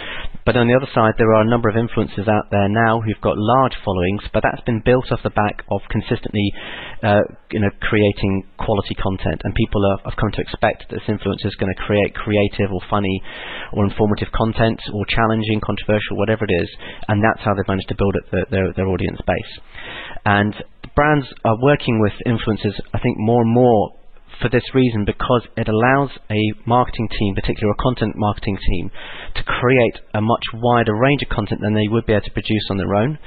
But 0.48 0.56
on 0.56 0.64
the 0.64 0.80
other 0.80 0.88
side, 0.96 1.20
there 1.20 1.36
are 1.36 1.44
a 1.44 1.52
number 1.52 1.68
of 1.68 1.76
influencers 1.76 2.24
out 2.24 2.48
there 2.48 2.72
now 2.72 3.04
who've 3.04 3.20
got 3.20 3.36
large 3.36 3.76
followings, 3.84 4.24
but 4.32 4.40
that's 4.40 4.64
been 4.64 4.80
built 4.80 5.12
off 5.12 5.20
the 5.20 5.36
back 5.36 5.60
of 5.68 5.84
consistently, 5.92 6.56
uh, 7.02 7.22
you 7.50 7.60
know, 7.60 7.70
creating 7.80 8.46
quality 8.58 8.94
content, 8.94 9.40
and 9.44 9.54
people 9.54 9.82
are, 9.84 9.98
have 10.04 10.16
come 10.16 10.30
to 10.32 10.40
expect 10.40 10.86
that 10.88 11.02
this 11.02 11.08
influencer 11.10 11.46
is 11.46 11.54
going 11.56 11.72
to 11.72 11.82
create 11.82 12.14
creative 12.14 12.70
or 12.72 12.80
funny 12.88 13.22
or 13.72 13.84
informative 13.84 14.28
content 14.32 14.80
or 14.94 15.04
challenging, 15.08 15.60
controversial, 15.60 16.16
whatever 16.16 16.44
it 16.46 16.54
is, 16.62 16.68
and 17.08 17.22
that's 17.22 17.44
how 17.44 17.54
they've 17.54 17.66
managed 17.66 17.88
to 17.88 17.98
build 17.98 18.14
up 18.14 18.30
the, 18.30 18.46
their, 18.50 18.72
their 18.76 18.86
audience 18.86 19.18
base. 19.26 19.52
And 20.24 20.54
brands 20.94 21.26
are 21.44 21.58
working 21.60 22.00
with 22.00 22.12
influencers, 22.26 22.78
I 22.94 22.98
think, 23.00 23.18
more 23.18 23.42
and 23.42 23.52
more 23.52 23.90
for 24.40 24.48
this 24.48 24.64
reason 24.74 25.04
because 25.04 25.42
it 25.56 25.68
allows 25.68 26.10
a 26.30 26.40
marketing 26.66 27.08
team, 27.18 27.34
particularly 27.34 27.74
a 27.78 27.82
content 27.82 28.14
marketing 28.16 28.58
team, 28.66 28.90
to 29.36 29.42
create 29.44 29.98
a 30.14 30.20
much 30.20 30.44
wider 30.54 30.94
range 30.94 31.22
of 31.22 31.28
content 31.28 31.60
than 31.60 31.74
they 31.74 31.88
would 31.88 32.06
be 32.06 32.12
able 32.12 32.24
to 32.24 32.30
produce 32.32 32.66
on 32.70 32.76
their 32.76 32.94
own. 32.94 33.18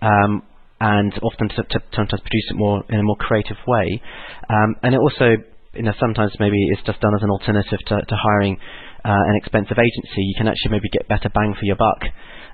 Um, 0.00 0.42
and 0.82 1.14
often 1.22 1.48
to, 1.48 1.62
to, 1.62 1.78
sometimes 1.94 2.20
produce 2.26 2.48
it 2.50 2.58
more 2.58 2.82
in 2.90 2.98
a 2.98 3.06
more 3.06 3.16
creative 3.16 3.56
way. 3.70 4.02
Um, 4.50 4.74
and 4.82 4.94
it 4.94 4.98
also, 4.98 5.38
you 5.78 5.86
know, 5.86 5.94
sometimes 6.00 6.34
maybe 6.42 6.58
it's 6.74 6.82
just 6.82 7.00
done 7.00 7.14
as 7.14 7.22
an 7.22 7.30
alternative 7.30 7.78
to, 7.86 8.02
to 8.02 8.16
hiring 8.18 8.58
uh, 9.06 9.22
an 9.30 9.36
expensive 9.38 9.78
agency. 9.78 10.26
You 10.26 10.34
can 10.36 10.48
actually 10.50 10.72
maybe 10.74 10.90
get 10.90 11.06
better 11.06 11.30
bang 11.30 11.54
for 11.54 11.64
your 11.64 11.78
buck. 11.78 12.02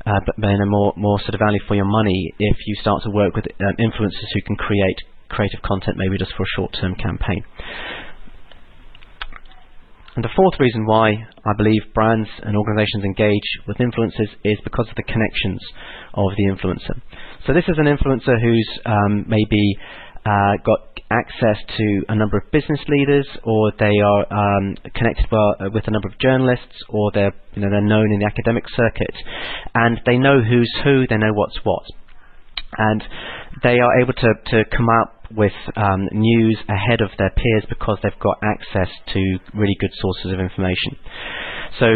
Uh, 0.04 0.20
but 0.24 0.36
then 0.38 0.60
a 0.60 0.66
more 0.66 0.92
more 0.96 1.18
sort 1.20 1.34
of 1.34 1.40
value 1.40 1.58
for 1.66 1.74
your 1.74 1.88
money 1.88 2.32
if 2.38 2.56
you 2.66 2.74
start 2.80 3.02
to 3.02 3.10
work 3.10 3.34
with 3.34 3.44
um, 3.60 3.74
influencers 3.80 4.30
who 4.32 4.40
can 4.46 4.56
create 4.56 5.00
creative 5.28 5.60
content, 5.62 5.96
maybe 5.96 6.16
just 6.16 6.32
for 6.36 6.44
a 6.44 6.52
short-term 6.56 6.94
campaign. 6.94 7.44
And 10.16 10.24
the 10.24 10.34
fourth 10.34 10.58
reason 10.58 10.86
why 10.86 11.12
I 11.12 11.52
believe 11.56 11.82
brands 11.94 12.28
and 12.42 12.56
organizations 12.56 13.04
engage 13.04 13.48
with 13.66 13.76
influencers 13.78 14.32
is 14.44 14.58
because 14.64 14.88
of 14.88 14.96
the 14.96 15.04
connections 15.04 15.60
of 16.14 16.30
the 16.36 16.44
influencer. 16.44 17.00
So 17.46 17.52
this 17.52 17.64
is 17.68 17.76
an 17.78 17.86
influencer 17.86 18.40
who's 18.40 18.68
um, 18.84 19.24
maybe 19.28 19.78
uh, 20.26 20.56
got 20.64 20.80
access 21.10 21.56
to 21.76 22.02
a 22.08 22.14
number 22.14 22.36
of 22.36 22.50
business 22.52 22.80
leaders, 22.88 23.26
or 23.44 23.72
they 23.78 23.92
are 24.04 24.26
um, 24.32 24.76
connected 24.94 25.26
well, 25.30 25.54
with 25.72 25.86
a 25.86 25.90
number 25.90 26.08
of 26.08 26.18
journalists, 26.18 26.84
or 26.88 27.10
they're 27.14 27.34
you 27.54 27.62
know 27.62 27.70
they're 27.70 27.80
known 27.80 28.12
in 28.12 28.20
the 28.20 28.26
academic 28.26 28.64
circuit, 28.76 29.14
and 29.74 30.00
they 30.04 30.18
know 30.18 30.42
who's 30.42 30.70
who, 30.84 31.06
they 31.08 31.16
know 31.16 31.32
what's 31.32 31.58
what, 31.64 31.84
and 32.76 33.02
they 33.62 33.78
are 33.80 34.00
able 34.00 34.12
to 34.12 34.34
to 34.50 34.64
come 34.76 34.88
up 35.00 35.14
with 35.30 35.52
um, 35.76 36.08
news 36.12 36.58
ahead 36.68 37.00
of 37.00 37.10
their 37.18 37.30
peers 37.30 37.64
because 37.68 37.98
they've 38.02 38.18
got 38.20 38.38
access 38.42 38.88
to 39.12 39.38
really 39.54 39.76
good 39.80 39.92
sources 40.00 40.32
of 40.32 40.40
information. 40.40 40.96
So 41.78 41.86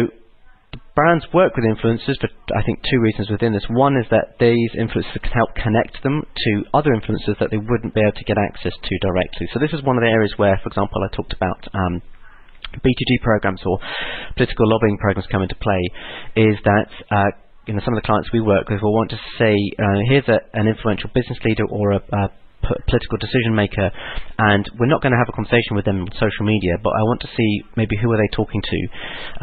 brands 0.95 1.25
work 1.33 1.55
with 1.55 1.65
influencers 1.65 2.19
for 2.19 2.29
I 2.55 2.63
think 2.63 2.79
two 2.89 2.99
reasons 2.99 3.29
within 3.29 3.53
this. 3.53 3.65
One 3.69 3.97
is 3.97 4.05
that 4.11 4.37
these 4.39 4.71
influencers 4.77 5.21
can 5.21 5.31
help 5.31 5.55
connect 5.55 6.01
them 6.03 6.21
to 6.21 6.51
other 6.73 6.91
influencers 6.91 7.39
that 7.39 7.49
they 7.51 7.57
wouldn't 7.57 7.93
be 7.93 8.01
able 8.01 8.17
to 8.17 8.23
get 8.23 8.37
access 8.37 8.73
to 8.73 8.99
directly. 8.99 9.47
So 9.53 9.59
this 9.59 9.73
is 9.73 9.83
one 9.83 9.97
of 9.97 10.03
the 10.03 10.09
areas 10.09 10.33
where, 10.37 10.59
for 10.63 10.69
example, 10.69 11.01
I 11.03 11.15
talked 11.15 11.33
about 11.33 11.67
um, 11.73 12.01
B2G 12.81 13.21
programs 13.21 13.61
or 13.65 13.79
political 14.35 14.69
lobbying 14.69 14.97
programs 14.97 15.27
come 15.31 15.41
into 15.41 15.55
play, 15.55 15.81
is 16.35 16.57
that 16.63 16.89
uh, 17.11 17.31
you 17.67 17.73
know, 17.73 17.81
some 17.85 17.93
of 17.95 18.01
the 18.01 18.05
clients 18.05 18.29
we 18.33 18.41
work 18.41 18.67
with 18.69 18.81
will 18.81 18.93
want 18.93 19.09
to 19.11 19.19
say, 19.39 19.55
uh, 19.79 19.99
here's 20.09 20.27
a, 20.27 20.39
an 20.53 20.67
influential 20.67 21.09
business 21.13 21.37
leader 21.45 21.63
or 21.69 21.93
a, 21.93 21.97
a 21.97 22.29
political 22.63 23.17
decision 23.19 23.53
maker, 23.53 23.91
and 24.39 24.63
we're 24.79 24.91
not 24.91 25.01
going 25.01 25.11
to 25.11 25.19
have 25.19 25.29
a 25.29 25.35
conversation 25.35 25.75
with 25.75 25.85
them 25.85 26.01
on 26.01 26.09
social 26.15 26.47
media, 26.47 26.79
but 26.81 26.95
I 26.95 27.03
want 27.03 27.21
to 27.21 27.31
see 27.35 27.61
maybe 27.75 27.95
who 27.99 28.11
are 28.11 28.17
they 28.17 28.31
talking 28.31 28.61
to, 28.61 28.79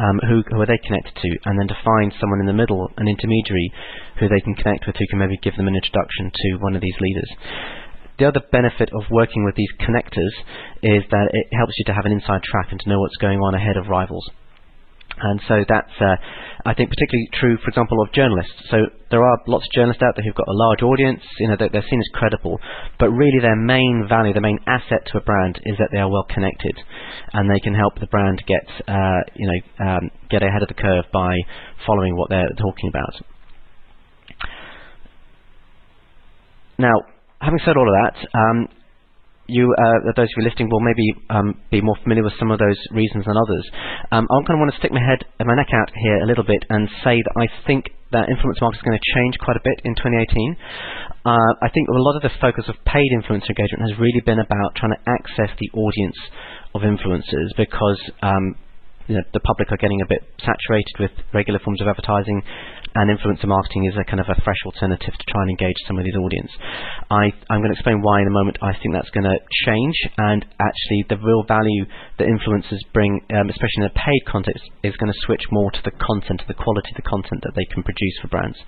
um, 0.01 0.17
who, 0.27 0.43
who 0.49 0.61
are 0.61 0.69
they 0.69 0.81
connected 0.81 1.15
to, 1.21 1.29
and 1.45 1.57
then 1.59 1.69
to 1.69 1.77
find 1.85 2.13
someone 2.19 2.41
in 2.41 2.49
the 2.49 2.57
middle, 2.57 2.89
an 2.97 3.07
intermediary, 3.07 3.71
who 4.19 4.27
they 4.27 4.41
can 4.41 4.55
connect 4.55 4.87
with, 4.87 4.97
who 4.97 5.07
can 5.07 5.19
maybe 5.19 5.37
give 5.41 5.55
them 5.55 5.67
an 5.67 5.77
introduction 5.77 6.31
to 6.33 6.57
one 6.59 6.75
of 6.75 6.81
these 6.81 6.97
leaders. 6.99 7.29
The 8.19 8.27
other 8.27 8.41
benefit 8.51 8.89
of 8.93 9.09
working 9.09 9.45
with 9.45 9.55
these 9.55 9.71
connectors 9.81 10.35
is 10.83 11.03
that 11.09 11.29
it 11.33 11.47
helps 11.57 11.73
you 11.77 11.85
to 11.85 11.93
have 11.93 12.05
an 12.05 12.11
inside 12.11 12.43
track 12.43 12.67
and 12.69 12.79
to 12.79 12.89
know 12.89 12.99
what's 12.99 13.17
going 13.17 13.39
on 13.39 13.55
ahead 13.55 13.77
of 13.77 13.87
rivals. 13.87 14.29
And 15.23 15.39
so 15.47 15.63
that's, 15.67 15.95
uh, 16.01 16.15
I 16.65 16.73
think, 16.73 16.89
particularly 16.89 17.29
true, 17.33 17.57
for 17.63 17.69
example, 17.69 18.01
of 18.01 18.11
journalists. 18.13 18.53
So 18.69 18.77
there 19.09 19.23
are 19.23 19.37
lots 19.47 19.65
of 19.65 19.71
journalists 19.73 20.01
out 20.01 20.15
there 20.15 20.25
who've 20.25 20.35
got 20.35 20.47
a 20.47 20.53
large 20.53 20.81
audience, 20.81 21.21
you 21.39 21.47
know, 21.47 21.55
they're, 21.57 21.69
they're 21.69 21.85
seen 21.89 21.99
as 21.99 22.09
credible, 22.13 22.59
but 22.99 23.09
really 23.09 23.39
their 23.39 23.55
main 23.55 24.05
value, 24.09 24.33
their 24.33 24.41
main 24.41 24.59
asset 24.65 25.05
to 25.11 25.17
a 25.17 25.21
brand 25.21 25.59
is 25.65 25.77
that 25.77 25.89
they 25.91 25.99
are 25.99 26.09
well 26.09 26.25
connected, 26.29 26.77
and 27.33 27.49
they 27.49 27.59
can 27.59 27.75
help 27.75 27.99
the 27.99 28.07
brand 28.07 28.41
get, 28.47 28.65
uh, 28.87 29.21
you 29.35 29.47
know, 29.47 29.85
um, 29.85 30.09
get 30.29 30.41
ahead 30.41 30.61
of 30.61 30.67
the 30.67 30.73
curve 30.73 31.05
by 31.13 31.35
following 31.85 32.15
what 32.15 32.29
they're 32.29 32.49
talking 32.57 32.89
about. 32.89 33.13
Now, 36.79 36.93
having 37.39 37.59
said 37.63 37.77
all 37.77 37.87
of 37.87 37.93
that, 37.93 38.27
um, 38.33 38.67
you, 39.47 39.73
uh, 39.73 40.11
those 40.15 40.29
of 40.29 40.35
you 40.37 40.43
listening, 40.43 40.69
will 40.69 40.81
maybe 40.81 41.05
um, 41.29 41.59
be 41.71 41.81
more 41.81 41.95
familiar 42.03 42.23
with 42.23 42.33
some 42.39 42.51
of 42.51 42.59
those 42.59 42.77
reasons 42.91 43.25
than 43.25 43.35
others. 43.37 43.65
Um, 44.11 44.27
I'm 44.31 44.43
going 44.43 44.57
to 44.57 44.63
want 44.63 44.71
to 44.73 44.79
stick 44.79 44.91
my 44.91 45.03
head 45.03 45.25
and 45.39 45.47
my 45.47 45.55
neck 45.55 45.69
out 45.73 45.91
here 45.95 46.19
a 46.23 46.27
little 46.27 46.43
bit 46.45 46.63
and 46.69 46.87
say 47.03 47.19
that 47.19 47.35
I 47.37 47.47
think 47.67 47.91
that 48.11 48.27
influence 48.27 48.59
marketing 48.59 48.83
is 48.83 48.87
going 48.87 48.99
to 48.99 49.09
change 49.15 49.35
quite 49.39 49.57
a 49.57 49.63
bit 49.63 49.81
in 49.83 49.95
2018. 49.95 50.57
Uh, 51.23 51.51
I 51.63 51.69
think 51.71 51.87
a 51.87 51.95
lot 51.95 52.19
of 52.19 52.23
the 52.23 52.33
focus 52.41 52.65
of 52.67 52.75
paid 52.83 53.07
influencer 53.15 53.55
engagement 53.55 53.87
has 53.87 53.95
really 53.99 54.21
been 54.25 54.39
about 54.39 54.75
trying 54.75 54.91
to 54.91 55.01
access 55.07 55.51
the 55.59 55.71
audience 55.73 56.17
of 56.75 56.81
influencers 56.81 57.55
because 57.55 57.99
um, 58.21 58.55
you 59.07 59.15
know, 59.15 59.23
the 59.33 59.39
public 59.39 59.71
are 59.71 59.77
getting 59.77 60.01
a 60.01 60.07
bit 60.07 60.23
saturated 60.39 60.95
with 60.99 61.11
regular 61.33 61.59
forms 61.59 61.81
of 61.81 61.87
advertising 61.87 62.41
and 62.95 63.07
influencer 63.07 63.47
marketing 63.47 63.85
is 63.87 63.95
a 63.95 64.03
kind 64.03 64.19
of 64.19 64.27
a 64.27 64.35
fresh 64.43 64.59
alternative 64.65 65.13
to 65.15 65.25
try 65.31 65.41
and 65.43 65.51
engage 65.51 65.79
some 65.87 65.97
of 65.97 66.03
these 66.03 66.15
audience. 66.15 66.51
I, 67.09 67.31
I'm 67.49 67.63
going 67.63 67.71
to 67.71 67.77
explain 67.79 68.01
why 68.01 68.21
in 68.21 68.27
a 68.27 68.35
moment 68.35 68.57
I 68.61 68.73
think 68.75 68.91
that's 68.93 69.09
going 69.11 69.27
to 69.27 69.39
change 69.65 69.95
and 70.17 70.43
actually 70.59 71.07
the 71.07 71.15
real 71.23 71.43
value 71.47 71.87
that 72.19 72.27
influencers 72.27 72.83
bring, 72.91 73.21
um, 73.31 73.47
especially 73.47 73.87
in 73.87 73.91
a 73.91 73.95
paid 73.95 74.23
context, 74.27 74.63
is 74.83 74.95
going 74.99 75.11
to 75.11 75.19
switch 75.23 75.43
more 75.51 75.71
to 75.71 75.81
the 75.83 75.95
content, 75.95 76.43
to 76.43 76.47
the 76.51 76.59
quality 76.59 76.91
of 76.91 76.99
the 76.99 77.07
content 77.07 77.39
that 77.47 77.55
they 77.55 77.65
can 77.71 77.83
produce 77.83 78.15
for 78.19 78.27
brands. 78.27 78.59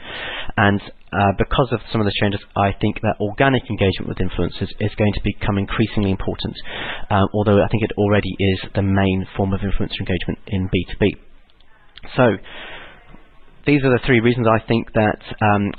And 0.55 0.79
uh, 1.11 1.35
because 1.37 1.69
of 1.75 1.83
some 1.91 1.99
of 1.99 2.07
the 2.07 2.15
changes, 2.19 2.39
I 2.55 2.71
think 2.79 3.03
that 3.03 3.19
organic 3.19 3.67
engagement 3.69 4.07
with 4.07 4.23
influencers 4.23 4.71
is 4.79 4.95
going 4.95 5.13
to 5.13 5.23
become 5.23 5.59
increasingly 5.59 6.11
important, 6.11 6.55
um, 7.11 7.27
although 7.33 7.59
I 7.59 7.67
think 7.67 7.83
it 7.83 7.91
already 7.99 8.31
is 8.39 8.59
the 8.73 8.81
main 8.81 9.27
form 9.35 9.51
of 9.53 9.59
influencer 9.59 9.99
engagement 9.99 10.39
in 10.47 10.69
B2B. 10.71 11.19
So, 12.15 12.37
these 13.65 13.83
are 13.83 13.91
the 13.91 14.03
three 14.05 14.19
reasons 14.19 14.47
I 14.47 14.65
think 14.67 14.91
that 14.93 15.19
um, 15.41 15.71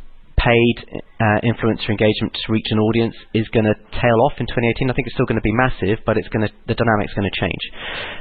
paid 0.44 0.76
uh, 1.20 1.40
influencer 1.40 1.88
engagement 1.88 2.36
to 2.36 2.52
reach 2.52 2.68
an 2.70 2.78
audience 2.78 3.14
is 3.32 3.48
going 3.48 3.64
to 3.64 3.74
tail 3.96 4.18
off 4.28 4.36
in 4.36 4.46
2018. 4.46 4.90
I 4.90 4.94
think 4.94 5.06
it's 5.08 5.16
still 5.16 5.28
going 5.28 5.40
to 5.40 5.46
be 5.46 5.54
massive, 5.56 6.04
but 6.04 6.16
it's 6.20 6.28
going 6.28 6.44
the 6.44 6.76
dynamic's 6.76 7.14
going 7.16 7.28
to 7.28 7.36
change. 7.40 7.62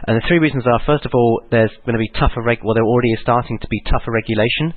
And 0.08 0.15
the 0.15 0.25
three 0.27 0.39
reasons 0.39 0.63
are: 0.67 0.79
first 0.86 1.05
of 1.05 1.12
all, 1.13 1.43
there's 1.51 1.74
going 1.86 2.00
to 2.00 2.03
be 2.03 2.12
tougher 2.15 2.41
reg- 2.41 2.63
well, 2.63 2.74
there 2.74 2.88
already 2.88 3.12
is 3.12 3.20
starting 3.22 3.60
to 3.60 3.67
be 3.67 3.82
tougher 3.91 4.12
regulation, 4.12 4.74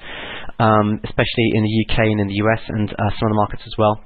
um, 0.58 0.98
especially 1.04 1.54
in 1.54 1.62
the 1.62 1.74
UK 1.86 2.10
and 2.10 2.20
in 2.20 2.28
the 2.28 2.40
US 2.46 2.62
and 2.68 2.90
uh, 2.90 3.10
some 3.14 3.30
other 3.30 3.38
markets 3.38 3.62
as 3.66 3.74
well. 3.78 4.02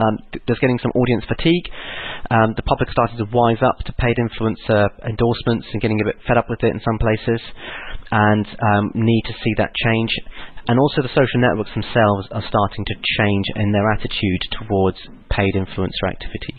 Um, 0.00 0.18
th- 0.32 0.42
there's 0.46 0.58
getting 0.58 0.78
some 0.80 0.92
audience 0.96 1.24
fatigue. 1.28 1.68
Um, 2.30 2.54
the 2.56 2.62
public 2.64 2.90
starting 2.90 3.18
to 3.18 3.28
wise 3.30 3.60
up 3.62 3.78
to 3.84 3.92
paid 4.00 4.16
influencer 4.16 4.88
endorsements 5.04 5.66
and 5.72 5.82
getting 5.82 6.00
a 6.00 6.04
bit 6.04 6.16
fed 6.26 6.38
up 6.38 6.48
with 6.48 6.62
it 6.64 6.72
in 6.72 6.80
some 6.80 6.98
places, 6.98 7.40
and 8.12 8.46
um, 8.60 8.92
need 8.94 9.24
to 9.24 9.32
see 9.42 9.56
that 9.56 9.72
change. 9.74 10.12
And 10.68 10.78
also, 10.78 11.02
the 11.02 11.10
social 11.10 11.40
networks 11.40 11.72
themselves 11.74 12.28
are 12.30 12.44
starting 12.46 12.84
to 12.84 12.94
change 13.18 13.46
in 13.56 13.72
their 13.72 13.90
attitude 13.90 14.42
towards 14.52 14.98
paid 15.28 15.56
influencer 15.56 16.06
activity. 16.06 16.54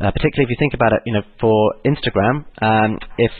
Uh, 0.00 0.10
particularly 0.10 0.48
if 0.48 0.50
you 0.50 0.58
think 0.58 0.74
about 0.74 0.92
it, 0.92 1.02
you 1.06 1.12
know, 1.12 1.22
for 1.38 1.74
Instagram, 1.86 2.48
um, 2.64 2.98
if 3.18 3.30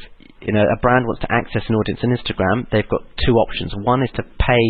you 0.40 0.52
know 0.52 0.62
a 0.62 0.78
brand 0.80 1.06
wants 1.08 1.22
to 1.22 1.32
access 1.32 1.62
an 1.68 1.74
audience 1.74 1.98
on 2.04 2.14
Instagram, 2.14 2.70
they've 2.70 2.88
got 2.88 3.02
two 3.26 3.34
options. 3.40 3.72
One 3.82 4.04
is 4.04 4.10
to 4.14 4.22
pay 4.38 4.64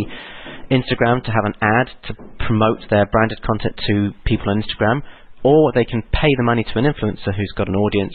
Instagram 0.71 1.23
to 1.25 1.31
have 1.35 1.45
an 1.45 1.55
ad 1.61 1.91
to 2.09 2.15
promote 2.47 2.79
their 2.89 3.05
branded 3.07 3.43
content 3.43 3.75
to 3.87 4.13
people 4.25 4.49
on 4.49 4.63
Instagram, 4.63 5.03
or 5.43 5.73
they 5.75 5.85
can 5.85 6.03
pay 6.11 6.33
the 6.37 6.43
money 6.43 6.65
to 6.65 6.79
an 6.79 6.87
influencer 6.87 7.37
who's 7.37 7.53
got 7.57 7.69
an 7.69 7.77
audience 7.77 8.15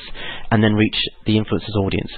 and 0.50 0.63
then 0.63 0.74
reach 0.74 0.98
the 1.27 1.38
influencer's 1.38 1.77
audience. 1.77 2.09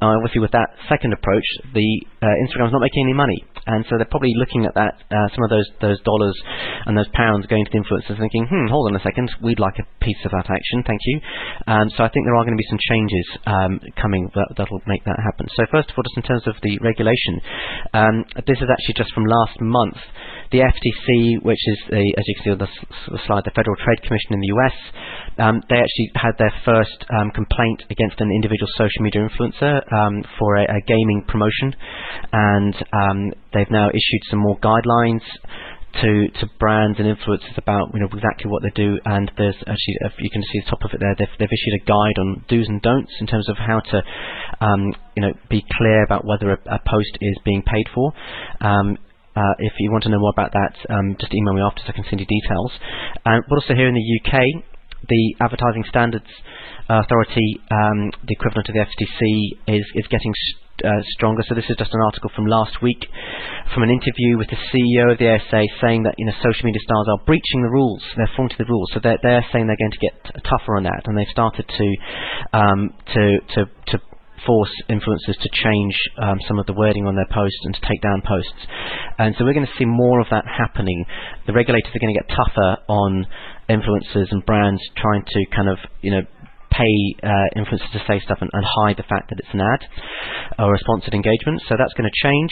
Uh, 0.00 0.12
obviously, 0.20 0.40
with 0.40 0.52
that 0.52 0.76
second 0.88 1.12
approach, 1.12 1.46
the 1.72 1.88
uh, 2.20 2.28
Instagram's 2.44 2.72
not 2.72 2.84
making 2.84 3.04
any 3.08 3.16
money, 3.16 3.40
and 3.66 3.84
so 3.88 3.96
they're 3.96 4.10
probably 4.12 4.34
looking 4.36 4.66
at 4.68 4.74
that 4.74 5.00
uh, 5.08 5.28
some 5.32 5.42
of 5.42 5.50
those 5.50 5.64
those 5.80 6.00
dollars 6.04 6.36
and 6.84 6.96
those 6.96 7.08
pounds 7.16 7.46
going 7.46 7.64
to 7.64 7.70
the 7.72 7.80
influencers, 7.80 8.20
thinking, 8.20 8.44
hmm, 8.44 8.68
hold 8.68 8.92
on 8.92 8.96
a 8.96 9.02
second, 9.02 9.30
we'd 9.42 9.58
like 9.58 9.80
a 9.80 9.86
piece 10.04 10.20
of 10.24 10.30
that 10.32 10.52
action, 10.52 10.84
thank 10.86 11.00
you. 11.06 11.20
Um, 11.66 11.88
so 11.96 12.04
I 12.04 12.08
think 12.12 12.26
there 12.26 12.36
are 12.36 12.44
going 12.44 12.56
to 12.56 12.60
be 12.60 12.68
some 12.68 12.82
changes 12.92 13.26
um, 13.46 13.80
coming 14.00 14.28
that 14.34 14.52
that'll 14.56 14.84
make 14.86 15.04
that 15.04 15.18
happen. 15.24 15.48
So 15.56 15.64
first 15.72 15.90
of 15.90 15.96
all, 15.96 16.04
just 16.04 16.20
in 16.20 16.28
terms 16.28 16.44
of 16.46 16.54
the 16.62 16.78
regulation, 16.84 17.40
um, 17.96 18.24
this 18.44 18.60
is 18.60 18.68
actually 18.68 19.00
just 19.00 19.12
from 19.16 19.24
last 19.24 19.60
month. 19.60 19.96
The 20.50 20.60
FTC, 20.60 21.42
which 21.42 21.58
is 21.66 21.78
the, 21.90 22.14
as 22.18 22.24
you 22.26 22.34
can 22.36 22.44
see 22.44 22.50
on 22.50 22.58
the, 22.58 22.68
the 23.10 23.20
slide, 23.26 23.44
the 23.44 23.54
Federal 23.54 23.76
Trade 23.76 24.02
Commission 24.02 24.32
in 24.32 24.40
the 24.40 24.52
US, 24.54 24.76
um, 25.38 25.62
they 25.68 25.76
actually 25.76 26.10
had 26.14 26.32
their 26.38 26.52
first 26.64 27.04
um, 27.18 27.30
complaint 27.30 27.82
against 27.90 28.20
an 28.20 28.30
individual 28.30 28.68
social 28.76 29.02
media 29.02 29.26
influencer 29.26 29.80
um, 29.92 30.22
for 30.38 30.56
a, 30.56 30.64
a, 30.64 30.80
gaming 30.86 31.24
promotion, 31.28 31.74
and 32.32 32.74
um, 32.92 33.32
they've 33.52 33.70
now 33.70 33.88
issued 33.88 34.22
some 34.30 34.38
more 34.38 34.58
guidelines 34.60 35.22
to, 36.02 36.28
to 36.40 36.46
brands 36.58 36.98
and 36.98 37.08
influencers 37.08 37.56
about 37.56 37.88
you 37.94 38.00
know 38.00 38.08
exactly 38.12 38.50
what 38.50 38.62
they 38.62 38.70
do. 38.74 38.98
And 39.04 39.30
there's 39.36 39.56
actually 39.60 39.96
you 40.18 40.30
can 40.30 40.42
see 40.42 40.60
the 40.60 40.70
top 40.70 40.84
of 40.84 40.90
it 40.92 41.00
there 41.00 41.14
they've, 41.18 41.34
they've 41.38 41.52
issued 41.52 41.80
a 41.80 41.84
guide 41.84 42.18
on 42.18 42.44
do's 42.48 42.68
and 42.68 42.82
don'ts 42.82 43.12
in 43.20 43.26
terms 43.26 43.48
of 43.48 43.56
how 43.56 43.80
to 43.80 44.02
um, 44.60 44.94
you 45.16 45.22
know 45.22 45.32
be 45.48 45.64
clear 45.76 46.04
about 46.04 46.24
whether 46.24 46.52
a, 46.52 46.58
a 46.66 46.80
post 46.86 47.18
is 47.20 47.36
being 47.44 47.62
paid 47.62 47.86
for. 47.94 48.12
Um, 48.60 48.98
uh, 49.36 49.54
if 49.58 49.72
you 49.78 49.92
want 49.92 50.04
to 50.04 50.10
know 50.10 50.18
more 50.18 50.32
about 50.32 50.52
that, 50.52 50.74
um, 50.88 51.16
just 51.20 51.34
email 51.34 51.54
me 51.54 51.60
after 51.60 51.82
so 51.84 51.88
I 51.88 51.92
can 51.92 52.04
send 52.08 52.20
you 52.20 52.26
details. 52.26 52.72
Uh, 53.24 53.44
but 53.48 53.56
also 53.56 53.74
here 53.74 53.88
in 53.88 53.94
the 53.94 54.08
UK, 54.20 54.64
the 55.08 55.36
Advertising 55.40 55.84
Standards 55.88 56.26
Authority, 56.88 57.60
um, 57.70 58.10
the 58.24 58.32
equivalent 58.32 58.68
of 58.68 58.74
the 58.74 58.82
FTC, 58.82 59.76
is, 59.76 59.84
is 59.94 60.06
getting 60.08 60.32
uh, 60.84 61.02
stronger. 61.16 61.42
So 61.48 61.54
this 61.54 61.68
is 61.68 61.76
just 61.76 61.92
an 61.92 62.00
article 62.00 62.30
from 62.34 62.46
last 62.46 62.82
week, 62.82 63.06
from 63.72 63.82
an 63.82 63.90
interview 63.90 64.38
with 64.38 64.48
the 64.48 64.60
CEO 64.72 65.12
of 65.12 65.18
the 65.18 65.28
ASA, 65.28 65.62
saying 65.80 66.04
that 66.04 66.14
you 66.18 66.26
know 66.26 66.32
social 66.42 66.64
media 66.64 66.80
stars 66.82 67.06
are 67.08 67.24
breaching 67.24 67.62
the 67.62 67.70
rules, 67.70 68.02
they're 68.16 68.30
flaunting 68.36 68.58
the 68.58 68.68
rules. 68.68 68.90
So 68.92 69.00
they're, 69.02 69.18
they're 69.22 69.46
saying 69.52 69.66
they're 69.66 69.80
going 69.80 69.96
to 69.96 70.04
get 70.04 70.16
tougher 70.44 70.76
on 70.76 70.84
that, 70.84 71.02
and 71.06 71.16
they've 71.16 71.32
started 71.32 71.64
to 71.68 71.86
um, 72.52 72.94
to 73.14 73.40
to 73.54 73.60
to 73.92 74.00
force 74.46 74.70
influencers 74.88 75.36
to 75.42 75.50
change 75.52 75.94
um, 76.22 76.38
some 76.46 76.58
of 76.58 76.66
the 76.66 76.72
wording 76.72 77.06
on 77.06 77.16
their 77.16 77.28
posts 77.30 77.58
and 77.64 77.74
to 77.74 77.80
take 77.88 78.00
down 78.00 78.22
posts. 78.24 78.66
And 79.18 79.34
so 79.36 79.44
we're 79.44 79.54
going 79.54 79.66
to 79.66 79.78
see 79.78 79.84
more 79.84 80.20
of 80.20 80.28
that 80.30 80.44
happening. 80.46 81.04
The 81.46 81.52
regulators 81.52 81.90
are 81.94 81.98
going 81.98 82.14
to 82.14 82.20
get 82.20 82.30
tougher 82.30 82.78
on 82.88 83.26
influencers 83.68 84.30
and 84.30 84.44
brands 84.46 84.80
trying 84.96 85.24
to 85.26 85.44
kind 85.54 85.68
of, 85.68 85.78
you 86.00 86.12
know, 86.12 86.22
pay 86.70 86.94
uh, 87.22 87.48
influencers 87.56 87.90
to 87.92 88.02
say 88.06 88.20
stuff 88.24 88.38
and, 88.40 88.50
and, 88.52 88.64
hide 88.64 88.96
the 88.96 89.08
fact 89.08 89.30
that 89.30 89.38
it's 89.38 89.48
an 89.52 89.60
ad 89.60 89.80
or 90.58 90.74
a 90.74 90.78
sponsored 90.78 91.14
engagement. 91.14 91.62
So 91.68 91.74
that's 91.78 91.94
going 91.94 92.08
to 92.08 92.16
change. 92.22 92.50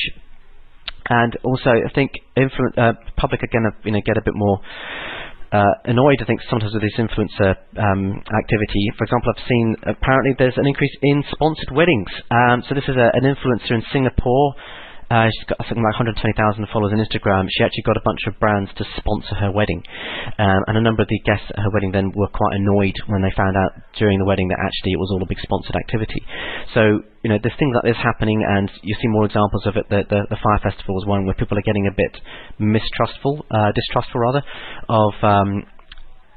And 1.09 1.37
also, 1.45 1.71
I 1.71 1.93
think 1.95 2.13
influ- 2.37 2.79
uh, 2.79 2.93
public 3.17 3.43
are 3.43 3.53
going 3.53 3.71
to 3.71 3.77
you 3.85 3.93
know, 3.93 4.01
get 4.05 4.17
a 4.17 4.23
bit 4.25 4.35
more 4.35 4.61
uh, 5.55 5.75
annoyed, 5.85 6.19
I 6.21 6.25
think, 6.25 6.41
sometimes 6.51 6.75
with 6.75 6.83
this 6.83 6.99
influencer 6.99 7.55
um, 7.79 8.19
activity. 8.35 8.91
For 8.99 9.05
example, 9.05 9.31
I've 9.31 9.47
seen 9.47 9.77
apparently 9.87 10.35
there's 10.37 10.59
an 10.59 10.67
increase 10.67 10.95
in 11.03 11.23
sponsored 11.31 11.71
weddings. 11.71 12.11
Um, 12.31 12.63
so 12.69 12.75
this 12.75 12.85
is 12.89 12.97
a, 12.97 13.15
an 13.15 13.23
influencer 13.23 13.79
in 13.79 13.83
Singapore 13.93 14.55
uh, 15.15 15.31
she's 15.31 15.47
got 15.47 15.63
something 15.71 15.87
like 15.87 15.95
120,000 15.95 16.35
followers 16.75 16.91
on 16.91 16.99
Instagram. 16.99 17.47
She 17.47 17.63
actually 17.63 17.87
got 17.87 17.95
a 17.95 18.03
bunch 18.03 18.27
of 18.27 18.35
brands 18.43 18.67
to 18.75 18.85
sponsor 18.99 19.39
her 19.39 19.55
wedding. 19.55 19.79
Um, 20.43 20.67
and 20.67 20.75
a 20.75 20.83
number 20.83 21.07
of 21.07 21.09
the 21.09 21.23
guests 21.23 21.47
at 21.55 21.63
her 21.63 21.71
wedding 21.71 21.95
then 21.95 22.11
were 22.19 22.27
quite 22.35 22.59
annoyed 22.59 22.99
when 23.07 23.23
they 23.23 23.31
found 23.39 23.55
out 23.55 23.79
during 23.95 24.19
the 24.19 24.27
wedding 24.27 24.51
that 24.51 24.59
actually 24.59 24.91
it 24.91 24.99
was 24.99 25.15
all 25.15 25.23
a 25.23 25.31
big 25.31 25.39
sponsored 25.39 25.79
activity. 25.79 26.19
So, 26.75 27.07
you 27.23 27.31
know, 27.31 27.39
there's 27.39 27.55
things 27.63 27.79
like 27.79 27.87
this 27.87 28.03
happening 28.03 28.43
and 28.43 28.67
you 28.83 28.99
see 28.99 29.07
more 29.07 29.31
examples 29.31 29.63
of 29.71 29.79
it. 29.79 29.87
The, 29.87 30.03
the, 30.11 30.27
the 30.35 30.39
Fyre 30.43 30.59
Festival 30.59 30.99
is 30.99 31.07
one 31.07 31.31
where 31.31 31.39
people 31.39 31.59
are 31.59 31.67
getting 31.67 31.87
a 31.87 31.95
bit 31.95 32.19
mistrustful, 32.59 33.47
uh, 33.55 33.71
distrustful 33.71 34.19
rather, 34.19 34.43
of 34.91 35.15
um, 35.23 35.63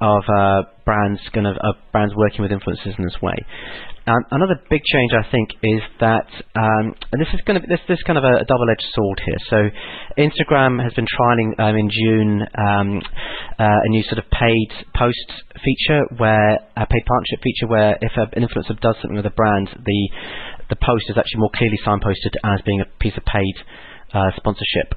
of 0.01 0.23
uh, 0.29 0.63
brands 0.85 1.19
kind 1.33 1.47
of 1.47 1.55
uh, 1.57 1.73
brands 1.91 2.13
working 2.15 2.41
with 2.41 2.51
influencers 2.51 2.97
in 2.97 3.03
this 3.03 3.17
way. 3.21 3.35
Um, 4.07 4.23
another 4.31 4.55
big 4.69 4.81
change, 4.85 5.11
I 5.11 5.29
think, 5.29 5.49
is 5.61 5.81
that, 5.99 6.27
um, 6.55 6.95
and 7.11 7.19
this 7.19 7.27
is 7.33 7.41
going 7.45 7.59
to 7.59 7.67
this 7.67 7.81
this 7.89 8.01
kind 8.03 8.17
of 8.17 8.23
a, 8.23 8.39
a 8.39 8.45
double-edged 8.45 8.87
sword 8.95 9.19
here. 9.25 9.35
So, 9.49 9.57
Instagram 10.17 10.81
has 10.81 10.93
been 10.93 11.07
trialing 11.07 11.59
um, 11.59 11.75
in 11.75 11.89
June 11.91 12.41
um, 12.55 13.01
uh, 13.59 13.83
a 13.83 13.89
new 13.89 14.03
sort 14.03 14.19
of 14.19 14.31
paid 14.31 14.69
post 14.95 15.27
feature, 15.59 16.03
where 16.15 16.55
a 16.77 16.85
paid 16.87 17.03
partnership 17.05 17.43
feature, 17.43 17.67
where 17.67 17.97
if 17.99 18.13
an 18.15 18.47
influencer 18.47 18.79
does 18.79 18.95
something 19.01 19.17
with 19.17 19.25
a 19.25 19.35
brand, 19.35 19.69
the 19.83 20.09
the 20.69 20.77
post 20.77 21.03
is 21.09 21.17
actually 21.17 21.39
more 21.39 21.51
clearly 21.53 21.77
signposted 21.85 22.35
as 22.43 22.61
being 22.65 22.79
a 22.79 22.85
piece 22.99 23.17
of 23.17 23.25
paid 23.25 23.55
uh, 24.13 24.31
sponsorship 24.37 24.95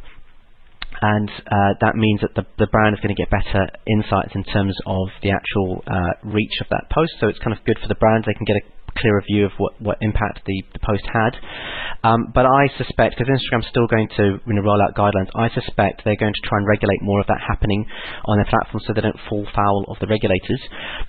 and 1.01 1.31
uh, 1.31 1.73
that 1.81 1.97
means 1.97 2.21
that 2.21 2.35
the, 2.37 2.45
the 2.59 2.69
brand 2.69 2.95
is 2.95 3.01
going 3.01 3.15
to 3.15 3.19
get 3.19 3.31
better 3.31 3.69
insights 3.87 4.33
in 4.35 4.45
terms 4.45 4.77
of 4.87 5.09
the 5.23 5.31
actual 5.31 5.83
uh, 5.87 6.13
reach 6.25 6.61
of 6.61 6.69
that 6.71 6.89
post. 6.93 7.13
So 7.21 7.29
it's 7.29 7.39
kind 7.41 7.57
of 7.57 7.65
good 7.65 7.79
for 7.81 7.89
the 7.89 7.97
brand; 7.97 8.25
they 8.27 8.35
can 8.35 8.45
get 8.45 8.57
a 8.57 8.65
clearer 8.99 9.23
view 9.27 9.47
of 9.47 9.53
what, 9.59 9.81
what 9.81 9.99
impact 10.01 10.41
the, 10.47 10.63
the 10.73 10.79
post 10.81 11.05
had. 11.07 11.37
Um, 12.03 12.33
but 12.35 12.47
I 12.47 12.69
suspect, 12.77 13.17
because 13.17 13.29
Instagram's 13.29 13.69
still 13.69 13.87
going 13.87 14.09
to 14.17 14.41
you 14.45 14.55
know, 14.55 14.63
roll 14.63 14.81
out 14.81 14.95
guidelines, 14.95 15.29
I 15.35 15.49
suspect 15.55 16.03
they're 16.05 16.17
going 16.17 16.35
to 16.35 16.49
try 16.49 16.59
and 16.59 16.67
regulate 16.67 17.03
more 17.03 17.21
of 17.21 17.27
that 17.27 17.41
happening 17.41 17.85
on 18.25 18.39
their 18.39 18.49
platform 18.49 18.83
so 18.87 18.93
they 18.93 19.01
don't 19.01 19.21
fall 19.29 19.47
foul 19.55 19.85
of 19.89 19.99
the 20.01 20.07
regulators. 20.07 20.61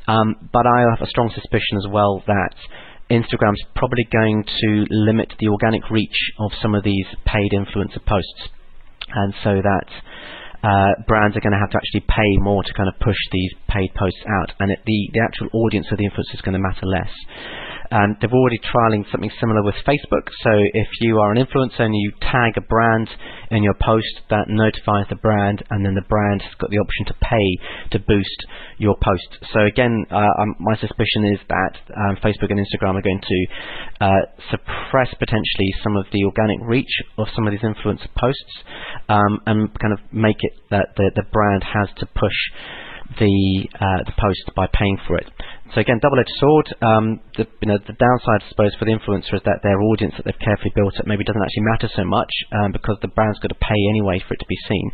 Um, 0.08 0.50
but 0.52 0.66
I 0.68 0.82
have 0.92 1.02
a 1.02 1.10
strong 1.10 1.32
suspicion 1.34 1.78
as 1.80 1.88
well 1.92 2.24
that 2.28 2.56
Instagram's 3.10 3.64
probably 3.76 4.08
going 4.12 4.44
to 4.62 4.86
limit 4.90 5.34
the 5.40 5.50
organic 5.50 5.90
reach 5.90 6.16
of 6.40 6.52
some 6.62 6.76
of 6.76 6.84
these 6.84 7.06
paid 7.26 7.52
influencer 7.52 8.04
posts 8.06 8.52
and 9.14 9.34
so 9.44 9.62
that 9.62 9.88
uh, 10.64 10.94
brands 11.08 11.36
are 11.36 11.42
going 11.42 11.54
to 11.54 11.60
have 11.60 11.72
to 11.72 11.78
actually 11.78 12.06
pay 12.08 12.38
more 12.38 12.64
to 12.64 12.74
kind 12.74 12.88
of 12.88 12.94
push 13.00 13.18
these 13.32 13.52
paid 13.68 13.90
posts 13.98 14.22
out, 14.30 14.54
and 14.60 14.72
it, 14.72 14.80
the 14.86 15.10
the 15.14 15.22
actual 15.22 15.50
audience 15.54 15.88
of 15.92 15.98
the 15.98 16.06
influencer 16.06 16.36
is 16.36 16.42
going 16.42 16.54
to 16.54 16.62
matter 16.62 16.86
less. 16.86 17.10
Um, 17.92 18.16
they're 18.20 18.32
already 18.32 18.60
trialing 18.60 19.04
something 19.12 19.32
similar 19.40 19.64
with 19.64 19.76
Facebook. 19.86 20.26
So 20.44 20.52
if 20.74 20.88
you 21.02 21.20
are 21.20 21.32
an 21.32 21.46
influencer 21.46 21.82
and 21.82 21.96
you 21.96 22.12
tag 22.22 22.58
a 22.58 22.62
brand 22.62 23.10
in 23.52 23.64
your 23.64 23.76
post, 23.76 24.22
that 24.30 24.48
notifies 24.48 25.06
the 25.10 25.16
brand, 25.16 25.64
and 25.70 25.86
then 25.86 25.96
the 25.96 26.08
brand 26.08 26.42
has 26.42 26.54
got 26.56 26.70
the 26.70 26.78
option 26.78 27.06
to 27.08 27.14
pay 27.22 27.48
to 27.92 28.00
boost 28.00 28.40
your 28.78 28.96
post. 29.04 29.44
So 29.54 29.66
again, 29.66 30.06
uh, 30.10 30.42
um, 30.42 30.56
my 30.60 30.76
suspicion 30.78 31.26
is 31.26 31.40
that 31.50 31.76
um, 31.92 32.16
Facebook 32.24 32.50
and 32.50 32.60
Instagram 32.60 32.96
are 32.96 33.02
going 33.02 33.22
to 33.22 33.40
uh, 34.00 34.22
suppress 34.50 35.14
potentially 35.20 35.72
some 35.84 35.98
of 35.98 36.06
the 36.14 36.24
organic 36.24 36.60
reach 36.64 36.92
of 37.18 37.28
some 37.36 37.46
of 37.46 37.52
these 37.52 37.62
influencer 37.62 38.08
posts, 38.18 38.54
um, 39.10 39.40
and 39.46 39.70
kind 39.80 39.94
of 39.94 40.00
make 40.12 40.38
it 40.40 40.54
that 40.70 40.96
the, 40.96 41.12
the 41.16 41.24
brand 41.32 41.64
has 41.64 41.90
to 41.98 42.06
push 42.06 42.40
the 43.20 43.68
uh, 43.76 44.04
the 44.06 44.14
post 44.18 44.56
by 44.56 44.68
paying 44.72 44.98
for 45.08 45.18
it. 45.18 45.28
So 45.74 45.80
again, 45.80 46.04
double-edged 46.04 46.36
sword. 46.36 46.68
Um, 46.84 47.24
the, 47.40 47.48
you 47.64 47.72
know, 47.72 47.80
the 47.80 47.96
downside, 47.96 48.44
I 48.44 48.50
suppose, 48.52 48.76
for 48.76 48.84
the 48.84 48.92
influencer 48.92 49.40
is 49.40 49.46
that 49.48 49.64
their 49.64 49.80
audience 49.80 50.14
that 50.20 50.28
they've 50.28 50.44
carefully 50.44 50.76
built 50.76 51.00
up 51.00 51.08
maybe 51.08 51.24
doesn't 51.24 51.40
actually 51.42 51.64
matter 51.72 51.88
so 51.96 52.04
much 52.04 52.32
um, 52.52 52.76
because 52.76 53.00
the 53.00 53.08
brand's 53.16 53.40
got 53.40 53.56
to 53.56 53.64
pay 53.64 53.80
anyway 53.88 54.20
for 54.20 54.36
it 54.36 54.44
to 54.44 54.52
be 54.52 54.60
seen. 54.68 54.92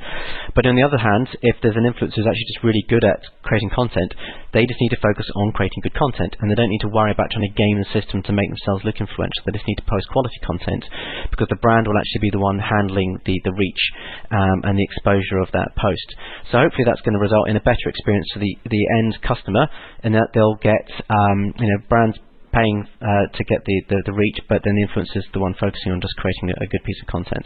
But 0.54 0.70
on 0.70 0.78
the 0.78 0.86
other 0.86 1.02
hand, 1.02 1.34
if 1.42 1.58
there's 1.66 1.78
an 1.82 1.90
influencer 1.90 2.22
who's 2.22 2.30
actually 2.30 2.52
just 2.54 2.62
really 2.62 2.86
good 2.86 3.02
at 3.02 3.26
creating 3.42 3.74
content, 3.74 4.13
they 4.54 4.70
just 4.70 4.82
need 4.82 4.94
to 4.94 5.02
focus 5.02 5.26
on 5.36 5.52
creating 5.58 5.82
good 5.82 5.98
content, 5.98 6.38
and 6.40 6.50
they 6.50 6.56
don't 6.56 6.70
need 6.70 6.86
to 6.86 6.94
worry 6.94 7.12
about 7.12 7.34
trying 7.34 7.50
to 7.50 7.58
game 7.58 7.82
the 7.82 7.90
system 7.90 8.22
to 8.24 8.34
make 8.34 8.50
themselves 8.50 8.86
look 8.86 9.02
influential. 9.02 9.44
They 9.46 9.58
just 9.58 9.68
need 9.68 9.82
to 9.82 9.90
post 9.90 10.10
quality 10.13 10.38
content 10.46 10.86
because 11.34 11.50
the 11.50 11.62
brand 11.62 11.90
will 11.90 11.98
actually 11.98 12.30
be 12.30 12.34
the 12.34 12.42
one 12.42 12.62
handling 12.62 13.18
the 13.26 13.42
the 13.44 13.54
reach 13.54 13.84
um, 14.30 14.62
and 14.62 14.78
the 14.78 14.86
exposure 14.86 15.42
of 15.42 15.50
that 15.58 15.74
post. 15.74 16.08
So 16.54 16.62
hopefully 16.62 16.86
that's 16.86 17.02
going 17.02 17.18
to 17.18 17.22
result 17.22 17.50
in 17.50 17.58
a 17.58 17.66
better 17.66 17.90
experience 17.90 18.30
for 18.34 18.40
the 18.40 18.54
the 18.70 18.86
end 19.02 19.18
customer, 19.26 19.66
in 20.06 20.13
that 20.13 20.34
they'll 20.34 20.60
get 20.68 20.88
um, 21.10 21.54
you 21.60 21.72
know 21.72 21.80
brands 21.88 22.20
paying 22.54 22.88
uh, 23.02 23.28
to 23.36 23.44
get 23.44 23.60
the, 23.66 23.78
the, 23.90 23.98
the, 24.06 24.14
reach, 24.14 24.40
but 24.48 24.62
then 24.64 24.76
the 24.76 24.84
influencer 24.88 25.20
is 25.20 25.28
the 25.34 25.40
one 25.40 25.54
focusing 25.60 25.92
on 25.92 26.02
just 26.02 26.16
creating 26.16 26.50
a, 26.50 26.64
a, 26.64 26.68
good 26.68 26.84
piece 26.84 26.98
of 27.02 27.08
content. 27.08 27.46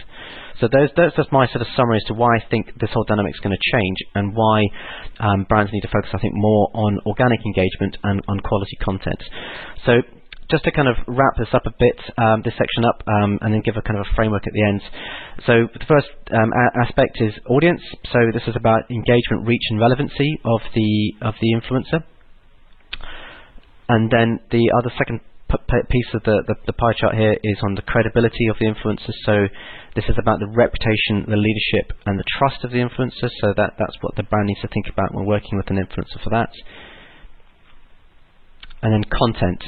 So 0.60 0.70
those, 0.72 0.90
that's 0.96 1.16
just 1.16 1.32
my 1.32 1.48
sort 1.48 1.62
of 1.62 1.68
summary 1.76 1.98
as 1.98 2.06
to 2.08 2.14
why 2.14 2.38
I 2.38 2.44
think 2.50 2.72
this 2.80 2.92
whole 2.94 3.04
dynamic 3.04 3.34
is 3.34 3.42
going 3.42 3.58
to 3.58 3.66
change 3.74 3.98
and 4.14 4.36
why 4.36 4.70
um, 5.20 5.46
brands 5.50 5.74
need 5.74 5.82
to 5.82 5.92
focus, 5.92 6.12
I 6.14 6.20
think, 6.20 6.34
more 6.36 6.70
on 6.74 7.00
organic 7.06 7.42
engagement 7.46 7.98
and 8.04 8.22
on 8.30 8.40
quality 8.42 8.78
content. 8.80 9.22
So 9.86 10.06
just 10.52 10.64
to 10.66 10.72
kind 10.72 10.88
of 10.88 10.96
wrap 11.08 11.34
this 11.40 11.48
up 11.54 11.64
a 11.66 11.74
bit, 11.80 11.98
um, 12.18 12.44
this 12.44 12.54
section 12.60 12.86
up, 12.86 13.02
um, 13.08 13.40
and 13.42 13.54
then 13.54 13.62
give 13.64 13.78
a 13.78 13.82
kind 13.82 13.98
of 13.98 14.06
a 14.06 14.16
framework 14.16 14.46
at 14.46 14.54
the 14.54 14.64
end. 14.64 14.82
So 15.48 15.54
the 15.72 15.86
first 15.88 16.12
um, 16.30 16.52
aspect 16.84 17.18
is 17.22 17.34
audience. 17.50 17.82
So 18.12 18.20
this 18.34 18.44
is 18.48 18.56
about 18.56 18.92
engagement, 18.92 19.48
reach, 19.48 19.64
and 19.72 19.80
relevancy 19.80 20.40
of 20.46 20.60
the 20.76 20.92
of 21.24 21.34
the 21.42 21.56
influencer. 21.56 22.04
And 23.89 24.10
then 24.12 24.39
the 24.52 24.72
other 24.78 24.91
second 24.98 25.22
piece 25.89 26.08
of 26.13 26.24
the, 26.24 26.44
the, 26.48 26.56
the, 26.65 26.74
pie 26.74 26.94
chart 26.98 27.15
here 27.15 27.36
is 27.44 27.58
on 27.63 27.76
the 27.76 27.82
credibility 27.82 28.48
of 28.48 28.56
the 28.60 28.65
influencers. 28.65 29.15
So 29.26 29.48
this 29.96 30.06
is 30.06 30.15
about 30.17 30.39
the 30.39 30.48
reputation, 30.48 31.28
the 31.28 31.36
leadership, 31.36 31.98
and 32.06 32.17
the 32.17 32.24
trust 32.38 32.63
of 32.63 32.72
the 32.72 32.78
influencer. 32.78 33.30
So 33.41 33.54
that, 33.58 33.76
that's 33.78 33.98
what 34.02 34.15
the 34.15 34.24
brand 34.24 34.48
needs 34.48 34.62
to 34.62 34.70
think 34.70 34.88
about 34.88 35.13
when 35.13 35.26
working 35.26 35.58
with 35.58 35.70
an 35.70 35.78
influencer 35.78 36.24
for 36.24 36.30
that. 36.32 36.50
And 38.82 38.94
then 38.94 39.04
content. 39.12 39.63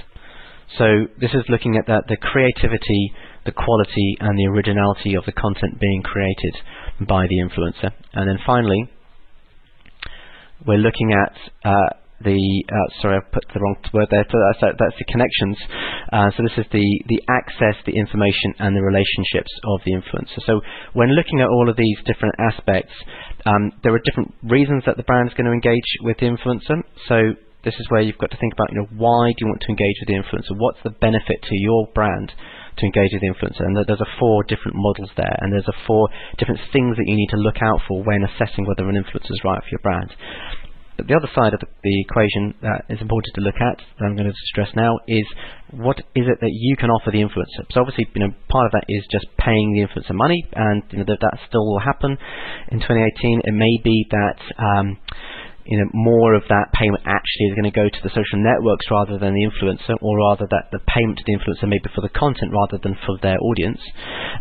So 0.78 1.06
this 1.20 1.32
is 1.34 1.44
looking 1.50 1.78
at 1.78 1.86
that, 1.88 2.08
the 2.08 2.18
creativity, 2.18 3.14
the 3.46 3.52
quality 3.52 4.18
and 4.20 4.38
the 4.40 4.48
originality 4.48 5.16
of 5.16 5.26
the 5.26 5.34
content 5.34 5.80
being 5.80 6.02
created 6.02 6.56
by 7.08 7.28
the 7.28 7.38
influencer. 7.38 7.92
And 8.14 8.28
then 8.28 8.40
finally, 8.46 8.90
we're 10.66 10.78
looking 10.78 11.14
at 11.14 11.36
uh, 11.70 11.90
the 12.22 12.40
uh, 12.70 13.02
sorry, 13.02 13.18
I 13.18 13.22
put 13.34 13.44
the 13.54 13.60
wrong 13.60 13.76
word 13.94 14.08
there. 14.12 14.26
So 14.30 14.38
that's, 14.38 14.76
that's 14.78 14.98
the 15.00 15.08
connections. 15.10 15.58
Uh, 16.12 16.30
so 16.36 16.44
this 16.44 16.58
is 16.58 16.68
the 16.72 16.88
the 17.08 17.22
access, 17.30 17.76
the 17.86 17.98
information, 17.98 18.54
and 18.60 18.76
the 18.76 18.84
relationships 18.84 19.52
of 19.66 19.82
the 19.86 19.92
influencer. 19.98 20.40
So 20.46 20.62
when 20.94 21.16
looking 21.16 21.42
at 21.42 21.50
all 21.50 21.70
of 21.70 21.76
these 21.76 21.98
different 22.06 22.36
aspects, 22.40 22.94
um, 23.46 23.72
there 23.84 23.94
are 23.94 24.04
different 24.06 24.34
reasons 24.44 24.84
that 24.86 24.98
the 24.98 25.04
brand 25.04 25.30
is 25.30 25.36
going 25.36 25.48
to 25.48 25.56
engage 25.56 25.88
with 26.02 26.18
the 26.20 26.28
influencer. 26.28 26.84
So 27.08 27.36
this 27.64 27.76
is 27.80 27.88
where 27.90 28.02
you've 28.02 28.20
got 28.20 28.32
to 28.32 28.38
think 28.38 28.54
about, 28.54 28.72
you 28.72 28.80
know, 28.84 28.92
why 29.00 29.32
do 29.32 29.40
you 29.40 29.48
want 29.48 29.62
to 29.64 29.72
engage 29.72 29.96
with 30.04 30.12
the 30.12 30.20
influencer? 30.20 30.60
What's 30.60 30.84
the 30.84 30.92
benefit 30.92 31.42
to 31.48 31.56
your 31.56 31.88
brand 31.96 32.32
to 32.78 32.86
engage 32.86 33.12
with 33.16 33.24
the 33.24 33.32
influencer? 33.32 33.64
And 33.64 33.76
there's 33.88 34.04
a 34.04 34.16
four 34.20 34.44
different 34.44 34.76
models 34.76 35.10
there, 35.16 35.36
and 35.40 35.52
there's 35.52 35.68
a 35.72 35.80
four 35.88 36.10
different 36.38 36.60
things 36.72 36.98
that 36.98 37.08
you 37.08 37.16
need 37.16 37.32
to 37.32 37.40
look 37.40 37.64
out 37.64 37.80
for 37.88 38.04
when 38.04 38.28
assessing 38.28 38.68
whether 38.68 38.88
an 38.88 39.00
influencer 39.00 39.32
is 39.32 39.42
right 39.48 39.64
for 39.64 39.72
your 39.72 39.84
brand. 39.84 40.12
But 40.98 41.08
the 41.08 41.16
other 41.16 41.30
side 41.34 41.54
of 41.54 41.60
the, 41.60 41.68
the, 41.84 42.02
equation 42.02 42.54
that 42.62 42.86
is 42.90 43.02
important 43.02 43.34
to 43.36 43.42
look 43.42 43.56
at, 43.56 43.78
that 43.78 44.06
I'm 44.06 44.16
going 44.16 44.30
to 44.30 44.36
stress 44.46 44.70
now, 44.76 45.00
is 45.08 45.26
what 45.72 45.98
is 46.16 46.26
it 46.28 46.38
that 46.42 46.54
you 46.54 46.76
can 46.78 46.90
offer 46.90 47.10
the 47.12 47.18
influencer? 47.20 47.66
So 47.72 47.82
obviously, 47.82 48.08
you 48.14 48.22
know, 48.22 48.34
part 48.50 48.68
of 48.68 48.72
that 48.74 48.86
is 48.88 49.04
just 49.12 49.26
paying 49.38 49.74
the 49.74 49.82
influencer 49.82 50.14
money, 50.14 50.46
and 50.54 50.84
you 50.92 51.00
know, 51.00 51.06
that, 51.08 51.20
that 51.22 51.40
still 51.48 51.66
will 51.66 51.80
happen 51.80 52.18
in 52.70 52.80
2018. 52.80 53.42
It 53.44 53.54
may 53.54 53.80
be 53.84 54.06
that 54.12 54.38
um, 54.58 54.98
you 55.66 55.80
know, 55.80 55.88
more 55.94 56.36
of 56.36 56.44
that 56.50 56.76
payment 56.76 57.04
actually 57.08 57.48
is 57.48 57.56
going 57.56 57.72
to 57.72 57.76
go 57.76 57.88
to 57.88 58.02
the 58.04 58.12
social 58.12 58.44
networks 58.44 58.84
rather 58.92 59.18
than 59.18 59.32
the 59.32 59.48
influencer, 59.48 59.96
or 60.02 60.20
rather 60.30 60.48
that 60.52 60.68
the 60.76 60.84
payment 60.92 61.18
to 61.20 61.24
the 61.24 61.36
influencer 61.40 61.68
may 61.68 61.80
be 61.80 61.88
for 61.96 62.02
the 62.02 62.12
content 62.12 62.52
rather 62.52 62.78
than 62.84 63.00
for 63.08 63.16
their 63.24 63.40
audience. 63.40 63.80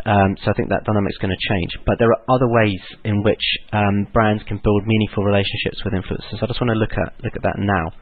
Um, 0.03 0.35
so 0.43 0.51
I 0.51 0.53
think 0.59 0.67
that 0.69 0.83
dynamic 0.83 1.15
is 1.15 1.21
going 1.23 1.31
to 1.31 1.47
change. 1.47 1.79
But 1.87 1.95
there 1.99 2.11
are 2.11 2.21
other 2.27 2.47
ways 2.51 2.81
in 3.07 3.23
which 3.23 3.43
um, 3.71 4.07
brands 4.11 4.43
can 4.43 4.59
build 4.59 4.83
meaningful 4.83 5.23
relationships 5.23 5.79
with 5.87 5.95
influencers. 5.95 6.39
So 6.39 6.43
I 6.43 6.51
just 6.51 6.59
want 6.59 6.75
to 6.75 6.79
look 6.79 6.93
at 6.93 7.15
look 7.23 7.35
at 7.35 7.43
that 7.47 7.55
now. 7.57 7.95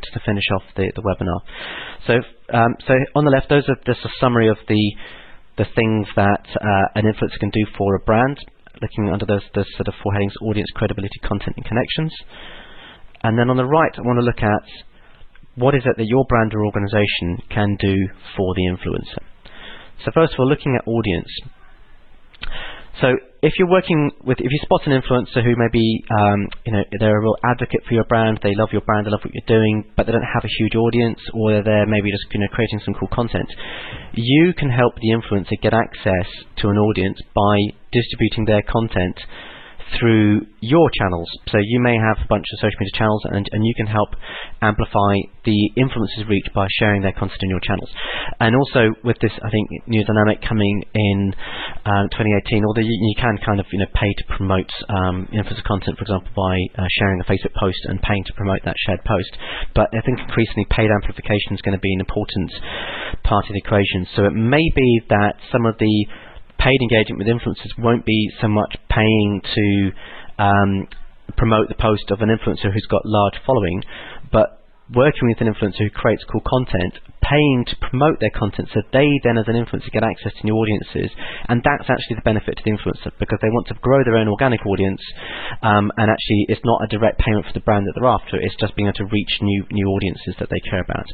Just 0.00 0.14
to 0.14 0.20
finish 0.26 0.44
off 0.50 0.64
the, 0.74 0.90
the 0.96 1.04
webinar. 1.06 1.38
So, 2.08 2.14
um, 2.52 2.74
so 2.84 2.94
on 3.14 3.24
the 3.24 3.30
left, 3.30 3.48
those 3.48 3.62
are 3.68 3.78
just 3.86 4.04
a 4.04 4.10
summary 4.18 4.48
of 4.48 4.58
the 4.66 4.82
the 5.56 5.66
things 5.76 6.08
that 6.16 6.42
uh, 6.50 6.86
an 6.98 7.04
influencer 7.04 7.38
can 7.38 7.50
do 7.50 7.64
for 7.78 7.94
a 7.94 8.00
brand 8.00 8.38
looking 8.82 9.10
under 9.12 9.26
those, 9.26 9.42
those 9.54 9.68
sort 9.76 9.88
of 9.88 9.94
four 10.02 10.12
headings, 10.12 10.34
audience, 10.42 10.68
credibility, 10.74 11.18
content, 11.22 11.56
and 11.56 11.64
connections. 11.64 12.12
And 13.22 13.38
then 13.38 13.50
on 13.50 13.56
the 13.56 13.64
right, 13.64 13.92
I 13.96 14.02
want 14.02 14.18
to 14.18 14.24
look 14.24 14.42
at 14.42 14.64
what 15.56 15.74
is 15.74 15.82
it 15.86 15.96
that 15.96 16.06
your 16.06 16.24
brand 16.28 16.52
or 16.54 16.64
organization 16.64 17.38
can 17.50 17.76
do 17.80 17.94
for 18.36 18.54
the 18.54 18.66
influencer. 18.66 19.22
So 20.04 20.10
first 20.12 20.34
of 20.34 20.40
all, 20.40 20.48
looking 20.48 20.76
at 20.76 20.88
audience. 20.88 21.28
So 23.00 23.08
if 23.42 23.54
you're 23.58 23.68
working 23.68 24.10
with, 24.24 24.38
if 24.38 24.50
you 24.50 24.58
spot 24.62 24.86
an 24.86 24.94
influencer 24.94 25.42
who 25.42 25.54
maybe, 25.56 26.04
um, 26.10 26.48
you 26.64 26.72
know, 26.72 26.82
they're 26.98 27.18
a 27.18 27.20
real 27.20 27.36
advocate 27.44 27.82
for 27.86 27.94
your 27.94 28.04
brand, 28.04 28.40
they 28.42 28.54
love 28.54 28.70
your 28.72 28.82
brand, 28.82 29.06
they 29.06 29.10
love 29.10 29.20
what 29.24 29.34
you're 29.34 29.50
doing, 29.50 29.92
but 29.96 30.06
they 30.06 30.12
don't 30.12 30.22
have 30.22 30.44
a 30.44 30.54
huge 30.58 30.74
audience, 30.76 31.18
or 31.34 31.52
they're 31.52 31.64
there 31.64 31.86
maybe 31.86 32.10
just, 32.10 32.24
you 32.32 32.40
know, 32.40 32.46
creating 32.52 32.80
some 32.84 32.94
cool 32.94 33.08
content, 33.12 33.50
you 34.14 34.54
can 34.56 34.70
help 34.70 34.94
the 34.96 35.10
influencer 35.10 35.60
get 35.60 35.74
access 35.74 36.30
to 36.58 36.68
an 36.68 36.78
audience 36.78 37.18
by 37.34 37.74
distributing 37.90 38.44
their 38.46 38.62
content 38.62 39.18
through 39.98 40.46
your 40.60 40.88
channels. 40.98 41.28
So 41.52 41.58
you 41.60 41.80
may 41.80 41.96
have 41.96 42.18
a 42.24 42.28
bunch 42.28 42.44
of 42.52 42.58
social 42.58 42.78
media 42.80 42.96
channels 42.96 43.22
and, 43.30 43.48
and 43.52 43.66
you 43.66 43.74
can 43.76 43.86
help 43.86 44.16
amplify 44.62 45.20
the 45.44 45.58
influencers 45.76 46.28
reach 46.28 46.46
by 46.54 46.66
sharing 46.80 47.02
their 47.02 47.12
content 47.12 47.38
in 47.42 47.50
your 47.50 47.60
channels. 47.60 47.90
And 48.40 48.56
also 48.56 48.96
with 49.04 49.18
this, 49.20 49.32
I 49.44 49.50
think, 49.50 49.68
new 49.86 50.04
dynamic 50.04 50.40
coming 50.40 50.82
in 50.94 51.34
um, 51.84 52.08
2018, 52.16 52.64
although 52.64 52.80
you, 52.80 52.90
you, 52.90 53.14
can 53.20 53.36
kind 53.44 53.60
of 53.60 53.66
you 53.72 53.78
know 53.78 53.90
pay 53.94 54.08
to 54.08 54.24
promote 54.36 54.70
um, 54.88 55.28
influencer 55.32 55.62
content, 55.64 55.96
for 55.96 56.04
example, 56.04 56.32
by 56.34 56.56
uh, 56.80 56.88
sharing 56.98 57.20
a 57.20 57.24
Facebook 57.24 57.54
post 57.60 57.78
and 57.84 58.00
paying 58.02 58.24
to 58.24 58.32
promote 58.34 58.60
that 58.64 58.74
shared 58.86 59.04
post. 59.04 59.30
But 59.74 59.92
I 59.92 60.00
think 60.00 60.18
increasingly 60.18 60.66
paid 60.70 60.90
amplification 60.90 61.54
is 61.54 61.60
going 61.60 61.76
to 61.76 61.82
be 61.82 61.92
an 61.92 62.00
important 62.00 62.50
part 63.22 63.44
of 63.46 63.52
the 63.52 63.60
equation. 63.60 64.06
So 64.16 64.24
it 64.24 64.34
may 64.34 64.64
be 64.74 65.02
that 65.08 65.36
some 65.52 65.66
of 65.66 65.76
the 65.78 66.06
paid 66.58 66.80
engagement 66.80 67.18
with 67.18 67.28
influencers 67.28 67.78
won't 67.78 68.04
be 68.04 68.30
so 68.40 68.48
much 68.48 68.76
paying 68.88 69.42
to 69.54 69.90
um, 70.38 70.88
promote 71.36 71.68
the 71.68 71.74
post 71.74 72.10
of 72.10 72.20
an 72.20 72.28
influencer 72.28 72.72
who's 72.72 72.86
got 72.88 73.02
large 73.04 73.34
following, 73.46 73.82
but 74.32 74.60
working 74.92 75.28
with 75.28 75.40
an 75.40 75.52
influencer 75.52 75.78
who 75.78 75.90
creates 75.90 76.24
cool 76.30 76.42
content, 76.44 76.98
paying 77.24 77.64
to 77.66 77.76
promote 77.80 78.20
their 78.20 78.30
content 78.30 78.68
so 78.74 78.82
they 78.92 79.08
then 79.24 79.38
as 79.38 79.48
an 79.48 79.56
influencer 79.56 79.90
get 79.90 80.04
access 80.04 80.32
to 80.36 80.44
new 80.44 80.54
audiences 80.54 81.08
and 81.48 81.62
that's 81.64 81.88
actually 81.88 82.16
the 82.16 82.24
benefit 82.24 82.52
to 82.56 82.62
the 82.64 82.70
influencer 82.70 83.10
because 83.18 83.38
they 83.40 83.48
want 83.48 83.66
to 83.66 83.74
grow 83.80 84.04
their 84.04 84.16
own 84.16 84.28
organic 84.28 84.60
audience 84.66 85.00
um, 85.62 85.90
and 85.96 86.10
actually 86.10 86.44
it's 86.48 86.60
not 86.64 86.84
a 86.84 86.88
direct 86.88 87.18
payment 87.18 87.46
for 87.46 87.54
the 87.54 87.64
brand 87.64 87.86
that 87.86 87.94
they're 87.96 88.08
after, 88.08 88.36
it's 88.36 88.56
just 88.60 88.76
being 88.76 88.88
able 88.88 88.96
to 88.96 89.06
reach 89.06 89.40
new 89.40 89.64
new 89.70 89.88
audiences 89.88 90.34
that 90.38 90.48
they 90.50 90.60
care 90.68 90.82
about. 90.82 91.06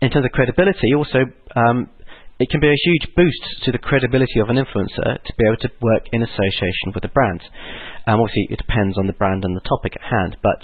In 0.00 0.10
terms 0.10 0.24
of 0.24 0.32
credibility, 0.32 0.94
also 0.94 1.28
um, 1.54 1.90
it 2.40 2.48
can 2.48 2.60
be 2.60 2.68
a 2.68 2.84
huge 2.84 3.06
boost 3.14 3.64
to 3.64 3.70
the 3.70 3.78
credibility 3.78 4.40
of 4.40 4.48
an 4.48 4.56
influencer 4.56 5.22
to 5.22 5.32
be 5.36 5.44
able 5.44 5.60
to 5.60 5.68
work 5.82 6.08
in 6.10 6.22
association 6.22 6.88
with 6.94 7.04
a 7.04 7.08
brand. 7.08 7.42
Um, 8.06 8.18
obviously, 8.20 8.48
it 8.48 8.56
depends 8.56 8.96
on 8.96 9.06
the 9.06 9.12
brand 9.12 9.44
and 9.44 9.54
the 9.54 9.68
topic 9.68 9.92
at 9.94 10.08
hand. 10.08 10.38
But 10.42 10.56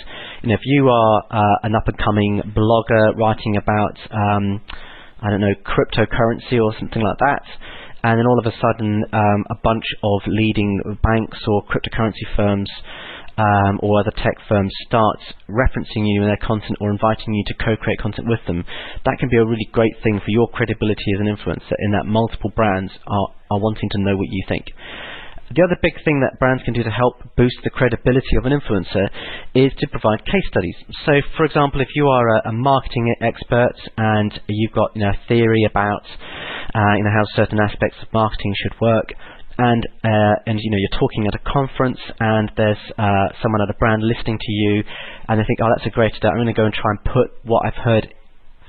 you 0.42 0.48
know, 0.48 0.54
if 0.54 0.64
you 0.64 0.88
are 0.88 1.22
uh, 1.30 1.56
an 1.64 1.74
up-and-coming 1.74 2.54
blogger 2.56 3.14
writing 3.16 3.58
about, 3.60 3.98
um, 4.10 4.62
I 5.20 5.28
don't 5.28 5.42
know, 5.42 5.54
cryptocurrency 5.68 6.56
or 6.56 6.72
something 6.80 7.02
like 7.02 7.18
that, 7.18 7.44
and 8.02 8.18
then 8.18 8.26
all 8.26 8.38
of 8.38 8.46
a 8.46 8.56
sudden 8.56 9.04
um, 9.12 9.44
a 9.50 9.56
bunch 9.62 9.84
of 10.02 10.20
leading 10.26 10.80
banks 11.02 11.38
or 11.46 11.62
cryptocurrency 11.66 12.24
firms 12.36 12.70
um, 13.36 13.78
or 13.82 14.00
other 14.00 14.12
tech 14.16 14.36
firms 14.48 14.72
start 14.86 15.20
referencing 15.48 16.08
you 16.08 16.22
in 16.22 16.28
their 16.28 16.40
content 16.40 16.78
or 16.80 16.90
inviting 16.90 17.34
you 17.34 17.44
to 17.46 17.64
co-create 17.64 18.00
content 18.00 18.28
with 18.28 18.40
them, 18.46 18.64
that 19.04 19.18
can 19.18 19.28
be 19.28 19.36
a 19.36 19.44
really 19.44 19.68
great 19.72 19.94
thing 20.02 20.18
for 20.18 20.30
your 20.30 20.48
credibility 20.48 21.12
as 21.14 21.20
an 21.20 21.28
influencer 21.28 21.76
in 21.78 21.92
that 21.92 22.06
multiple 22.06 22.50
brands 22.56 22.92
are, 23.06 23.28
are 23.50 23.60
wanting 23.60 23.88
to 23.90 23.98
know 23.98 24.16
what 24.16 24.28
you 24.30 24.42
think. 24.48 24.66
The 25.54 25.62
other 25.62 25.78
big 25.80 25.94
thing 26.04 26.18
that 26.26 26.40
brands 26.40 26.64
can 26.64 26.74
do 26.74 26.82
to 26.82 26.90
help 26.90 27.22
boost 27.36 27.62
the 27.62 27.70
credibility 27.70 28.34
of 28.36 28.46
an 28.46 28.58
influencer 28.58 29.06
is 29.54 29.70
to 29.78 29.86
provide 29.86 30.24
case 30.26 30.42
studies. 30.48 30.74
So, 31.04 31.12
for 31.36 31.44
example, 31.44 31.80
if 31.80 31.88
you 31.94 32.08
are 32.08 32.36
a, 32.36 32.48
a 32.48 32.52
marketing 32.52 33.14
expert 33.20 33.76
and 33.96 34.32
you've 34.48 34.72
got 34.72 34.90
you 34.96 35.02
know, 35.02 35.10
a 35.10 35.28
theory 35.28 35.62
about 35.70 36.02
uh, 36.74 36.94
you 36.96 37.04
know, 37.04 37.14
how 37.14 37.24
certain 37.36 37.60
aspects 37.60 37.96
of 38.02 38.12
marketing 38.12 38.54
should 38.58 38.74
work, 38.80 39.14
and 39.58 39.82
uh, 40.04 40.34
and 40.46 40.60
you 40.60 40.70
know 40.70 40.76
you're 40.76 40.98
talking 41.00 41.26
at 41.26 41.34
a 41.34 41.42
conference 41.50 41.98
and 42.20 42.50
there's 42.56 42.80
uh, 42.98 43.28
someone 43.42 43.62
at 43.62 43.70
a 43.70 43.78
brand 43.78 44.02
listening 44.02 44.38
to 44.38 44.52
you 44.52 44.84
and 45.28 45.40
they 45.40 45.44
think 45.44 45.60
oh 45.62 45.70
that's 45.74 45.86
a 45.86 45.90
great 45.90 46.14
idea. 46.14 46.30
I'm 46.30 46.36
going 46.36 46.46
to 46.46 46.52
go 46.52 46.64
and 46.64 46.74
try 46.74 46.90
and 46.90 47.00
put 47.04 47.32
what 47.44 47.64
I've 47.66 47.80
heard 47.82 48.12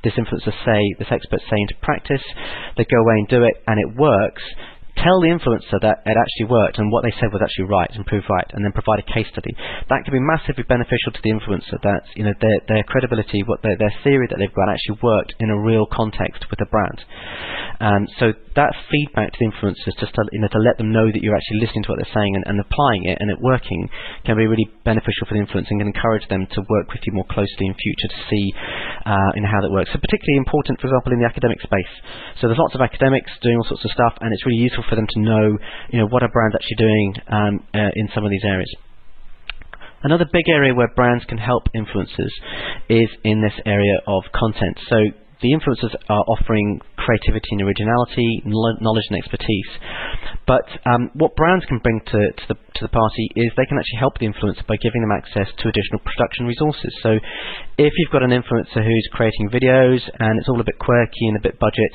this 0.04 0.13
influencer 0.13 0.54
say 0.63 0.82
this 1.00 1.12
expert 1.12 1.41
say 1.50 1.60
into 1.60 1.76
practice. 1.82 2.23
They 2.78 2.86
go 2.86 3.02
away 3.02 3.19
and 3.19 3.28
do 3.28 3.43
it 3.43 3.56
and 3.67 3.80
it 3.80 3.97
works 3.97 4.43
tell 5.04 5.22
the 5.22 5.30
influencer 5.30 5.78
that 5.82 6.02
it 6.06 6.18
actually 6.18 6.50
worked 6.50 6.78
and 6.78 6.92
what 6.92 7.04
they 7.04 7.14
said 7.20 7.32
was 7.32 7.42
actually 7.42 7.70
right 7.70 7.90
and 7.94 8.06
proved 8.06 8.30
right, 8.30 8.50
and 8.54 8.66
then 8.66 8.72
provide 8.72 9.00
a 9.00 9.08
case 9.08 9.28
study. 9.32 9.54
That 9.90 10.04
can 10.04 10.14
be 10.14 10.24
massively 10.24 10.64
beneficial 10.68 11.14
to 11.14 11.22
the 11.24 11.32
influencer. 11.32 11.78
That 11.84 12.04
you 12.16 12.24
know 12.24 12.34
their 12.42 12.60
their 12.68 12.84
credibility, 12.84 13.44
what 13.44 13.62
their 13.62 13.78
their 13.78 13.94
theory 14.04 14.28
that 14.30 14.38
they've 14.38 14.54
got 14.54 14.70
actually 14.70 15.00
worked 15.02 15.36
in 15.40 15.50
a 15.50 15.60
real 15.60 15.86
context 15.86 16.46
with 16.50 16.60
a 16.62 16.70
brand. 16.70 17.00
Um, 17.80 18.08
so 18.18 18.34
that 18.56 18.74
feedback 18.90 19.34
to 19.34 19.40
the 19.40 19.50
influencers, 19.54 19.94
just 20.00 20.14
to 20.16 20.22
you 20.32 20.42
know 20.42 20.50
to 20.50 20.60
let 20.60 20.78
them 20.78 20.92
know 20.92 21.06
that 21.06 21.22
you're 21.22 21.38
actually 21.38 21.62
listening 21.62 21.84
to 21.86 21.90
what 21.94 22.00
they're 22.02 22.18
saying 22.18 22.36
and, 22.36 22.44
and 22.48 22.60
applying 22.60 23.06
it 23.06 23.18
and 23.22 23.30
it 23.30 23.38
working, 23.42 23.90
can 24.26 24.38
be 24.38 24.48
really 24.48 24.68
beneficial 24.84 25.30
for 25.30 25.38
the 25.38 25.44
influencer 25.44 25.70
and 25.70 25.82
can 25.82 25.94
encourage 25.94 26.28
them 26.30 26.48
to 26.52 26.62
work 26.70 26.90
with 26.90 27.02
you 27.06 27.14
more 27.14 27.28
closely 27.30 27.70
in 27.70 27.76
future 27.78 28.10
to 28.10 28.22
see 28.30 28.54
uh, 29.08 29.32
in 29.39 29.48
how 29.48 29.63
that 29.63 29.72
works. 29.72 29.89
So 29.96 30.00
particularly 30.04 30.36
important, 30.36 30.84
for 30.84 30.91
example, 30.91 31.15
in 31.15 31.24
the 31.24 31.30
academic 31.30 31.63
space. 31.63 31.93
So 32.43 32.52
there's 32.52 32.60
lots 32.60 32.76
of 32.76 32.84
academics 32.84 33.32
doing 33.39 33.56
all 33.56 33.63
sorts 33.63 33.88
of 33.88 33.91
stuff, 33.96 34.20
and 34.20 34.36
it's 34.36 34.43
really 34.43 34.60
useful 34.60 34.84
for 34.89 35.00
them 35.00 35.08
to 35.08 35.20
know, 35.24 35.56
you 35.96 36.00
know, 36.04 36.08
what 36.12 36.28
are 36.28 36.32
brands 36.32 36.60
actually 36.60 36.84
doing 36.84 37.08
um, 37.32 37.54
uh, 37.72 37.96
in 37.96 38.12
some 38.12 38.28
of 38.28 38.32
these 38.32 38.43
areas. 38.43 38.67
Another 40.04 40.28
big 40.32 40.48
area 40.48 40.76
where 40.76 40.91
brands 40.93 41.26
can 41.26 41.39
help 41.39 41.63
influencers 41.74 42.36
is 42.89 43.10
in 43.24 43.41
this 43.41 43.56
area 43.65 43.98
of 44.06 44.24
content. 44.36 44.78
So 44.91 44.98
the 45.41 45.54
influencers 45.54 45.93
are 46.10 46.26
offering 46.28 46.82
creativity 46.97 47.47
and 47.52 47.62
originality, 47.62 48.41
knowledge 48.45 49.08
and 49.10 49.17
expertise. 49.17 49.71
But 50.45 50.65
um, 50.86 51.12
what 51.13 51.36
brands 51.36 51.65
can 51.65 51.80
bring 51.80 52.02
to, 52.08 52.19
to, 52.32 52.43
the, 52.50 52.56
to 52.56 52.82
the 52.82 52.89
party 52.89 53.30
is 53.36 53.52
they 53.56 53.65
can 53.65 53.78
actually 53.78 54.00
help 54.00 54.17
the 54.17 54.28
influencer 54.28 54.65
by 54.67 54.76
giving 54.82 55.02
them 55.02 55.13
access 55.13 55.47
to 55.62 55.69
additional 55.69 56.00
production 56.04 56.45
resources. 56.47 56.91
So 57.04 57.19
if 57.78 57.93
you've 57.97 58.12
got 58.12 58.23
an 58.23 58.32
influencer 58.32 58.82
who's 58.82 59.10
creating 59.13 59.50
videos 59.50 60.02
and 60.19 60.39
it's 60.39 60.50
all 60.50 60.60
a 60.60 60.67
bit 60.67 60.80
quirky 60.80 61.28
and 61.28 61.38
a 61.38 61.43
bit 61.43 61.60
budget, 61.60 61.93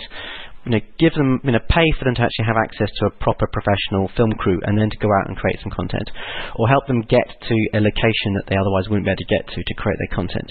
you 0.64 0.70
know, 0.70 0.83
give 0.98 1.12
them, 1.14 1.40
you 1.42 1.51
know, 1.51 1.62
pay 1.68 1.87
for 1.98 2.05
them 2.07 2.14
to 2.14 2.22
actually 2.22 2.46
have 2.46 2.57
access 2.57 2.87
to 3.03 3.07
a 3.07 3.14
proper 3.18 3.51
professional 3.51 4.07
film 4.16 4.31
crew 4.38 4.61
and 4.62 4.79
then 4.79 4.90
to 4.90 4.98
go 5.03 5.11
out 5.11 5.27
and 5.27 5.37
create 5.37 5.59
some 5.62 5.75
content. 5.75 6.07
Or 6.55 6.68
help 6.68 6.87
them 6.87 7.03
get 7.03 7.27
to 7.27 7.57
a 7.75 7.81
location 7.83 8.38
that 8.38 8.46
they 8.46 8.55
otherwise 8.55 8.87
wouldn't 8.87 9.07
be 9.07 9.11
able 9.11 9.27
to 9.27 9.33
get 9.33 9.42
to 9.42 9.59
to 9.59 9.75
create 9.75 9.98
their 9.98 10.14
content. 10.14 10.46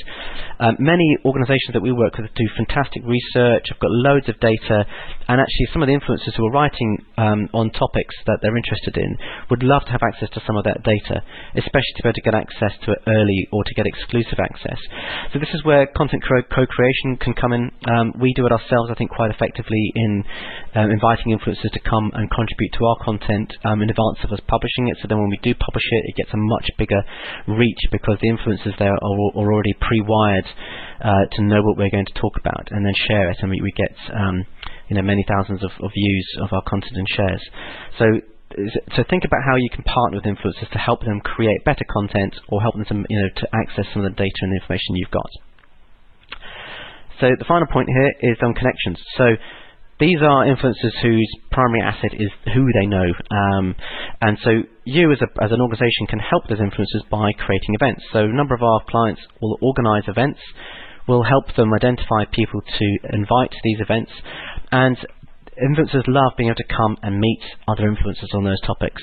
Um, 0.60 0.76
many 0.80 1.15
organizations 1.24 1.71
that 1.74 1.82
we 1.82 1.95
work 1.95 2.17
with 2.17 2.28
do 2.36 2.47
fantastic 2.60 3.04
research, 3.08 3.71
I've 3.71 3.80
got 3.80 3.91
loads 3.91 4.28
of 4.28 4.36
data, 4.43 4.84
And 5.32 5.39
actually, 5.39 5.72
some 5.72 5.80
of 5.80 5.88
the 5.88 5.96
influencers 5.96 6.36
who 6.36 6.44
are 6.44 6.52
writing 6.52 7.08
um, 7.15 7.48
on 7.56 7.72
topics 7.72 8.12
that 8.28 8.44
they're 8.44 8.60
interested 8.60 9.00
in 9.00 9.15
would 9.48 9.63
love 9.63 9.88
to 9.88 9.96
have 9.96 10.04
access 10.04 10.28
to 10.36 10.44
some 10.44 10.60
of 10.60 10.67
that 10.67 10.84
data, 10.84 11.24
especially 11.56 11.96
to 11.96 12.04
be 12.04 12.10
able 12.12 12.20
to 12.20 12.28
get 12.28 12.36
access 12.36 12.76
to 12.84 12.91
it 12.91 13.00
early 13.08 13.48
or 13.56 13.63
to 13.63 13.74
get 13.80 13.88
exclusive 13.88 14.44
access. 14.44 14.76
So 15.32 15.39
this 15.39 15.56
is 15.56 15.63
where 15.63 15.88
content 15.96 16.28
co-creation 16.28 17.15
can 17.24 17.32
come 17.32 17.56
in. 17.56 17.72
Um, 17.88 18.12
we 18.20 18.36
do 18.36 18.44
it 18.44 18.52
ourselves, 18.52 18.91
I 18.91 18.96
think, 19.00 19.15
quite 19.15 19.32
effectively 19.32 19.96
in 19.96 20.20
um, 20.76 20.91
inviting 20.91 21.32
influencers 21.32 21.72
to 21.72 21.80
come 21.80 22.12
and 22.12 22.28
contribute 22.28 22.76
to 22.76 22.84
our 22.91 23.00
content 23.00 23.56
um, 23.63 23.80
in 23.80 23.88
advance 23.88 24.20
of 24.28 24.36
us 24.36 24.44
publishing 24.52 24.91
it. 24.91 25.00
So 25.00 25.08
then 25.08 25.15
when 25.15 25.32
we 25.32 25.39
do 25.39 25.56
publish 25.56 25.88
it, 25.96 26.12
it 26.12 26.20
gets 26.20 26.36
a 26.36 26.44
much 26.44 26.67
bigger 26.76 27.00
reach 27.48 27.80
because 27.88 28.20
the 28.20 28.36
influencers 28.36 28.76
there 28.84 28.91
are, 28.91 29.00
are 29.00 29.48
already 29.48 29.80
pre-wired 29.80 30.48
uh, 31.00 31.24
to 31.32 31.41
know 31.48 31.63
what 31.63 31.80
we're 31.80 31.89
going 31.89 32.12
to 32.12 32.20
talk 32.20 32.36
about 32.36 32.67
and 32.72 32.86
then 32.86 32.94
share 33.08 33.32
it, 33.32 33.38
and 33.39 33.50
we, 33.50 33.62
we 33.63 33.72
get 33.72 33.96
um, 34.12 34.44
you 34.91 34.99
know 34.99 35.08
many 35.08 35.23
thousands 35.23 35.63
of, 35.63 35.71
of 35.80 35.89
views 35.95 36.27
of 36.43 36.51
our 36.51 36.62
content 36.67 36.99
and 36.99 37.08
shares. 37.08 37.43
So 37.97 38.06
so 38.95 39.04
think 39.10 39.23
about 39.23 39.39
how 39.47 39.56
you 39.56 39.71
can 39.71 39.84
partner 39.88 40.19
with 40.19 40.27
influencers 40.27 40.67
to 40.71 40.77
help 40.77 40.99
them 41.08 41.21
create 41.23 41.63
better 41.63 41.88
content 41.88 42.36
or 42.49 42.60
help 42.60 42.75
them 42.75 42.84
to 42.84 42.95
you 43.08 43.19
know 43.23 43.30
to 43.32 43.47
access 43.56 43.88
some 43.93 44.04
of 44.04 44.12
the 44.12 44.17
data 44.19 44.39
and 44.43 44.54
information 44.54 44.99
you've 44.99 45.15
got. 45.15 45.32
So 47.23 47.32
the 47.38 47.45
final 47.47 47.67
point 47.71 47.88
here 47.88 48.34
is 48.34 48.38
on 48.43 48.54
connections. 48.54 48.99
So 49.15 49.39
these 50.01 50.17
are 50.19 50.49
influencers 50.49 50.97
whose 51.04 51.30
primary 51.51 51.82
asset 51.82 52.12
is 52.17 52.32
who 52.51 52.65
they 52.73 52.88
know. 52.88 53.06
Um, 53.30 53.75
and 54.19 54.38
so 54.43 54.49
you 54.84 55.12
as, 55.12 55.21
a, 55.21 55.30
as 55.43 55.51
an 55.51 55.62
organization 55.62 56.08
can 56.10 56.17
help 56.17 56.47
those 56.49 56.58
influencers 56.58 57.08
by 57.10 57.32
creating 57.38 57.77
events. 57.80 58.01
So 58.12 58.25
a 58.25 58.34
number 58.36 58.56
of 58.56 58.63
our 58.63 58.82
clients 58.89 59.21
will 59.39 59.58
organize 59.62 60.04
events, 60.08 60.39
will 61.08 61.21
help 61.21 61.54
them 61.56 61.71
identify 61.75 62.25
people 62.34 62.62
to 62.62 62.88
invite 63.13 63.51
to 63.51 63.62
these 63.63 63.80
events, 63.80 64.12
and 64.71 64.97
influencers 65.60 66.07
love 66.07 66.31
being 66.38 66.49
able 66.49 66.55
to 66.55 66.75
come 66.75 66.95
and 67.03 67.19
meet 67.19 67.41
other 67.67 67.84
influencers 67.84 68.34
on 68.34 68.43
those 68.43 68.60
topics 68.62 69.01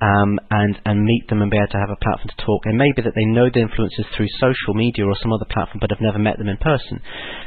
um, 0.00 0.38
and, 0.50 0.80
and 0.84 1.04
meet 1.04 1.28
them 1.28 1.42
and 1.42 1.50
be 1.50 1.56
able 1.56 1.68
to 1.68 1.78
have 1.78 1.92
a 1.92 2.00
platform 2.02 2.28
to 2.28 2.44
talk. 2.44 2.64
It 2.64 2.74
may 2.74 2.90
be 2.96 3.02
that 3.02 3.14
they 3.14 3.24
know 3.24 3.52
the 3.52 3.60
influencers 3.60 4.08
through 4.16 4.28
social 4.40 4.74
media 4.74 5.04
or 5.04 5.14
some 5.20 5.32
other 5.32 5.46
platform 5.50 5.78
but 5.80 5.90
have 5.90 6.00
never 6.00 6.18
met 6.18 6.38
them 6.38 6.48
in 6.48 6.56
person. 6.56 7.00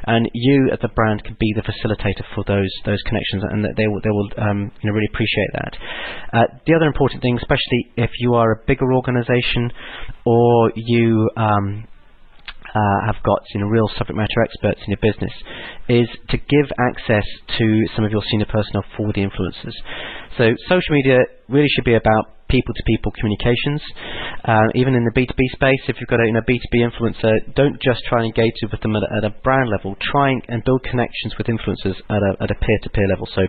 And 0.06 0.30
you 0.34 0.70
as 0.72 0.80
a 0.84 0.88
brand 0.88 1.24
can 1.24 1.36
be 1.40 1.54
the 1.56 1.66
facilitator 1.66 2.24
for 2.36 2.44
those 2.46 2.70
those 2.86 3.02
connections 3.04 3.44
and 3.50 3.66
that 3.66 3.76
they 3.76 3.88
will, 3.88 4.02
they 4.04 4.14
will 4.14 4.30
um, 4.38 4.72
you 4.82 4.90
know, 4.90 4.96
really 4.96 5.10
appreciate 5.12 5.52
that. 5.54 5.74
Uh, 6.32 6.48
the 6.66 6.76
other 6.76 6.86
important 6.88 7.22
thing, 7.22 7.38
especially 7.38 7.90
if 7.98 8.12
you 8.20 8.36
are 8.36 8.54
a 8.54 8.64
bigger 8.68 8.94
organization 8.94 9.72
or 10.26 10.72
you 10.76 11.30
um, 11.38 11.88
uh, 12.74 13.00
have 13.06 13.22
got 13.24 13.40
you 13.54 13.62
know 13.62 13.68
real 13.68 13.90
subject 13.98 14.18
matter 14.18 14.42
experts 14.44 14.82
in 14.86 14.98
your 14.98 15.02
business 15.02 15.34
is 15.90 16.10
to 16.30 16.38
give 16.38 16.68
access 16.82 17.26
to 17.58 17.66
some 17.96 18.04
of 18.04 18.12
your 18.12 18.24
senior 18.30 18.50
personnel 18.50 18.84
for 18.98 19.14
the 19.14 19.22
influencers. 19.22 19.78
So 20.38 20.54
social 20.68 20.94
media 20.96 21.20
really 21.48 21.70
should 21.70 21.86
be 21.86 21.96
about 21.96 22.34
people-to-people 22.50 23.12
communications. 23.18 23.82
Uh, 24.46 24.70
even 24.76 24.94
in 24.94 25.06
the 25.06 25.14
B2B 25.14 25.42
space, 25.54 25.82
if 25.88 25.98
you've 26.00 26.10
got 26.10 26.22
a 26.22 26.28
you 26.28 26.34
know, 26.34 26.46
B2B 26.46 26.86
influencer, 26.86 27.54
don't 27.56 27.82
just 27.82 28.02
try 28.06 28.22
and 28.22 28.28
engage 28.30 28.54
with 28.62 28.82
them 28.82 28.96
at 28.96 29.04
a, 29.04 29.10
at 29.18 29.24
a 29.24 29.34
brand 29.42 29.70
level. 29.70 29.96
Try 30.12 30.38
and 30.48 30.64
build 30.64 30.84
connections 30.84 31.34
with 31.38 31.48
influencers 31.48 31.98
at 32.10 32.22
a, 32.22 32.32
at 32.42 32.52
a 32.52 32.56
peer-to-peer 32.56 33.08
level. 33.08 33.28
So 33.34 33.48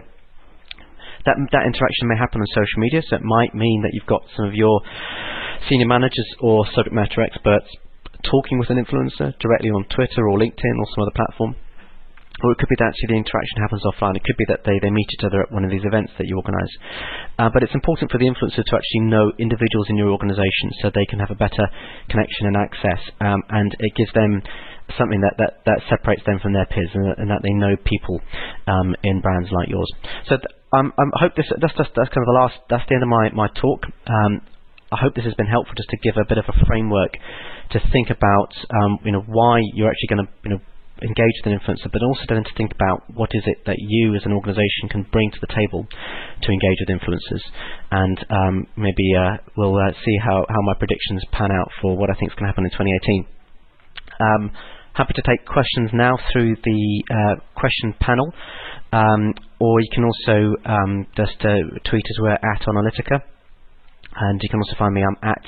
that 1.27 1.37
that 1.53 1.65
interaction 1.65 2.09
may 2.09 2.17
happen 2.17 2.41
on 2.41 2.47
social 2.53 2.81
media, 2.81 3.01
so 3.09 3.17
it 3.17 3.23
might 3.23 3.55
mean 3.55 3.83
that 3.83 3.93
you've 3.93 4.09
got 4.09 4.23
some 4.37 4.47
of 4.47 4.55
your 4.55 4.81
senior 5.69 5.87
managers 5.87 6.29
or 6.41 6.67
subject 6.75 6.95
matter 6.95 7.23
experts 7.23 7.69
talking 8.31 8.59
with 8.59 8.71
an 8.71 8.81
influencer 8.81 9.33
directly 9.39 9.71
on 9.71 9.85
Twitter 9.95 10.29
or 10.29 10.39
LinkedIn 10.39 10.77
or 10.79 10.87
some 10.95 11.03
other 11.03 11.17
platform. 11.17 11.57
Or 12.43 12.51
it 12.51 12.59
could 12.59 12.69
be 12.69 12.75
that 12.83 12.91
actually 12.91 13.15
the 13.15 13.23
interaction 13.23 13.63
happens 13.63 13.87
offline. 13.87 14.17
It 14.19 14.27
could 14.27 14.37
be 14.37 14.49
that 14.51 14.67
they, 14.67 14.75
they 14.83 14.91
meet 14.91 15.07
each 15.15 15.23
other 15.23 15.47
at 15.47 15.53
one 15.55 15.63
of 15.63 15.71
these 15.71 15.87
events 15.87 16.11
that 16.19 16.27
you 16.27 16.35
organise. 16.35 16.73
Uh, 17.39 17.49
but 17.55 17.63
it's 17.63 17.79
important 17.79 18.11
for 18.11 18.19
the 18.19 18.27
influencer 18.27 18.67
to 18.67 18.75
actually 18.75 19.07
know 19.07 19.31
individuals 19.39 19.87
in 19.89 19.97
your 19.97 20.11
organisation 20.11 20.75
so 20.83 20.91
they 20.91 21.07
can 21.07 21.23
have 21.23 21.31
a 21.31 21.39
better 21.39 21.71
connection 22.11 22.51
and 22.51 22.57
access. 22.59 22.99
Um, 23.23 23.39
and 23.55 23.71
it 23.79 23.95
gives 23.95 24.11
them 24.19 24.43
something 24.99 25.23
that, 25.23 25.39
that, 25.39 25.63
that 25.65 25.87
separates 25.89 26.27
them 26.27 26.43
from 26.43 26.53
their 26.53 26.67
peers 26.67 26.91
and, 26.93 27.07
and 27.23 27.31
that 27.31 27.41
they 27.47 27.55
know 27.55 27.79
people 27.87 28.19
um, 28.67 28.99
in 29.07 29.23
brands 29.23 29.49
like 29.55 29.71
yours. 29.71 29.89
So 30.27 30.37
th- 30.37 30.55
um, 30.75 30.93
I 30.99 31.23
hope 31.23 31.37
this 31.37 31.47
that's 31.61 31.73
that's 31.79 32.11
kind 32.11 32.27
of 32.27 32.27
the 32.27 32.39
last 32.43 32.59
that's 32.69 32.83
the 32.89 32.99
end 32.99 33.07
of 33.07 33.09
my 33.09 33.31
my 33.31 33.47
talk. 33.55 33.87
Um, 34.11 34.43
I 34.93 34.97
hope 35.01 35.15
this 35.15 35.25
has 35.25 35.35
been 35.35 35.47
helpful 35.47 35.75
just 35.77 35.91
to 35.91 35.97
give 35.97 36.17
a 36.17 36.29
bit 36.29 36.39
of 36.39 36.45
a 36.49 36.67
framework 36.67 37.17
to 37.71 37.81
think 37.91 38.11
about, 38.11 38.53
um, 38.71 38.99
you 39.05 39.13
know, 39.13 39.25
why 39.27 39.61
you're 39.75 39.91
actually 39.91 40.15
going 40.15 40.27
to, 40.27 40.33
you 40.45 40.51
know, 40.51 40.61
engage 41.03 41.35
with 41.43 41.53
an 41.53 41.59
influencer, 41.59 41.91
but 41.91 42.03
also 42.03 42.23
then 42.29 42.45
to 42.45 42.55
think 42.57 42.73
about 42.73 43.03
what 43.13 43.31
is 43.35 43.43
it 43.47 43.59
that 43.67 43.77
you 43.79 44.15
as 44.15 44.23
an 44.25 44.33
organisation 44.33 44.89
can 44.89 45.03
bring 45.11 45.31
to 45.31 45.41
the 45.41 45.51
table 45.51 45.87
to 46.43 46.53
engage 46.53 46.79
with 46.81 46.95
influencers. 46.95 47.43
And 47.91 48.19
um, 48.31 48.67
maybe 48.77 49.15
uh, 49.19 49.39
we'll 49.57 49.77
uh, 49.77 49.93
see 50.05 50.17
how, 50.23 50.47
how 50.49 50.63
my 50.63 50.75
predictions 50.75 51.25
pan 51.33 51.51
out 51.51 51.71
for 51.83 51.97
what 51.97 52.11
I 52.11 52.15
think 52.15 52.31
is 52.31 52.35
going 52.39 52.47
to 52.47 52.53
happen 52.53 52.65
in 52.65 52.71
2018. 52.71 53.27
Um, 54.21 54.51
happy 54.95 55.15
to 55.15 55.23
take 55.23 55.45
questions 55.47 55.91
now 55.93 56.17
through 56.33 56.57
the 56.63 57.03
uh, 57.11 57.35
question 57.59 57.95
panel, 57.99 58.33
um, 58.93 59.35
or 59.59 59.81
you 59.81 59.89
can 59.93 60.05
also 60.05 60.55
um, 60.65 61.07
just 61.17 61.37
uh, 61.41 61.59
tweet 61.91 62.05
us. 62.07 62.21
We're 62.21 62.39
at 62.39 62.63
Onalytica. 62.63 63.34
And 64.17 64.41
you 64.43 64.49
can 64.49 64.61
also 64.61 64.77
find 64.79 64.95
me, 64.95 65.03
I'm 65.03 65.17
at 65.23 65.45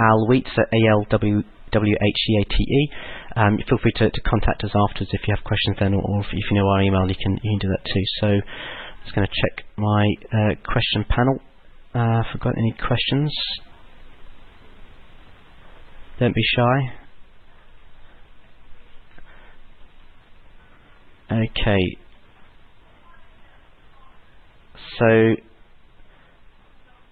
Al 0.00 0.26
Wheate, 0.28 0.48
so 0.54 0.62
A-L-W 0.62 1.42
W-H-E-A-T-E. 1.72 2.90
Um, 3.36 3.58
feel 3.68 3.78
free 3.78 3.92
to, 3.96 4.10
to, 4.10 4.20
contact 4.22 4.64
us 4.64 4.72
afterwards 4.74 5.12
if 5.12 5.20
you 5.28 5.34
have 5.36 5.44
questions 5.44 5.76
then, 5.78 5.94
or, 5.94 6.02
or 6.02 6.20
if, 6.20 6.26
if, 6.32 6.50
you 6.50 6.56
know 6.58 6.66
our 6.66 6.82
email, 6.82 7.08
you 7.08 7.14
can 7.14 7.38
you 7.42 7.58
can 7.58 7.58
do 7.60 7.68
that 7.68 7.84
too. 7.84 8.02
So, 8.20 8.26
I'm 8.26 9.04
just 9.04 9.14
going 9.14 9.26
to 9.26 9.32
check 9.32 9.64
my 9.76 10.06
uh, 10.32 10.54
question 10.66 11.04
panel. 11.08 11.38
Uh, 11.94 12.22
got 12.42 12.58
any 12.58 12.74
questions? 12.86 13.32
Don't 16.18 16.34
be 16.34 16.42
shy. 16.42 16.92
Okay. 21.32 21.96
So 24.98 25.36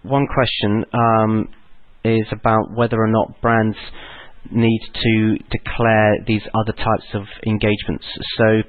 one 0.08 0.26
question 0.26 0.84
um, 0.92 1.48
is 2.04 2.26
about 2.32 2.74
whether 2.74 2.96
or 3.00 3.08
not 3.08 3.40
brands 3.40 3.76
need 4.50 4.80
to 4.94 5.36
declare 5.50 6.16
these 6.26 6.42
other 6.54 6.72
types 6.72 7.06
of 7.14 7.22
engagements. 7.46 8.04
So, 8.36 8.62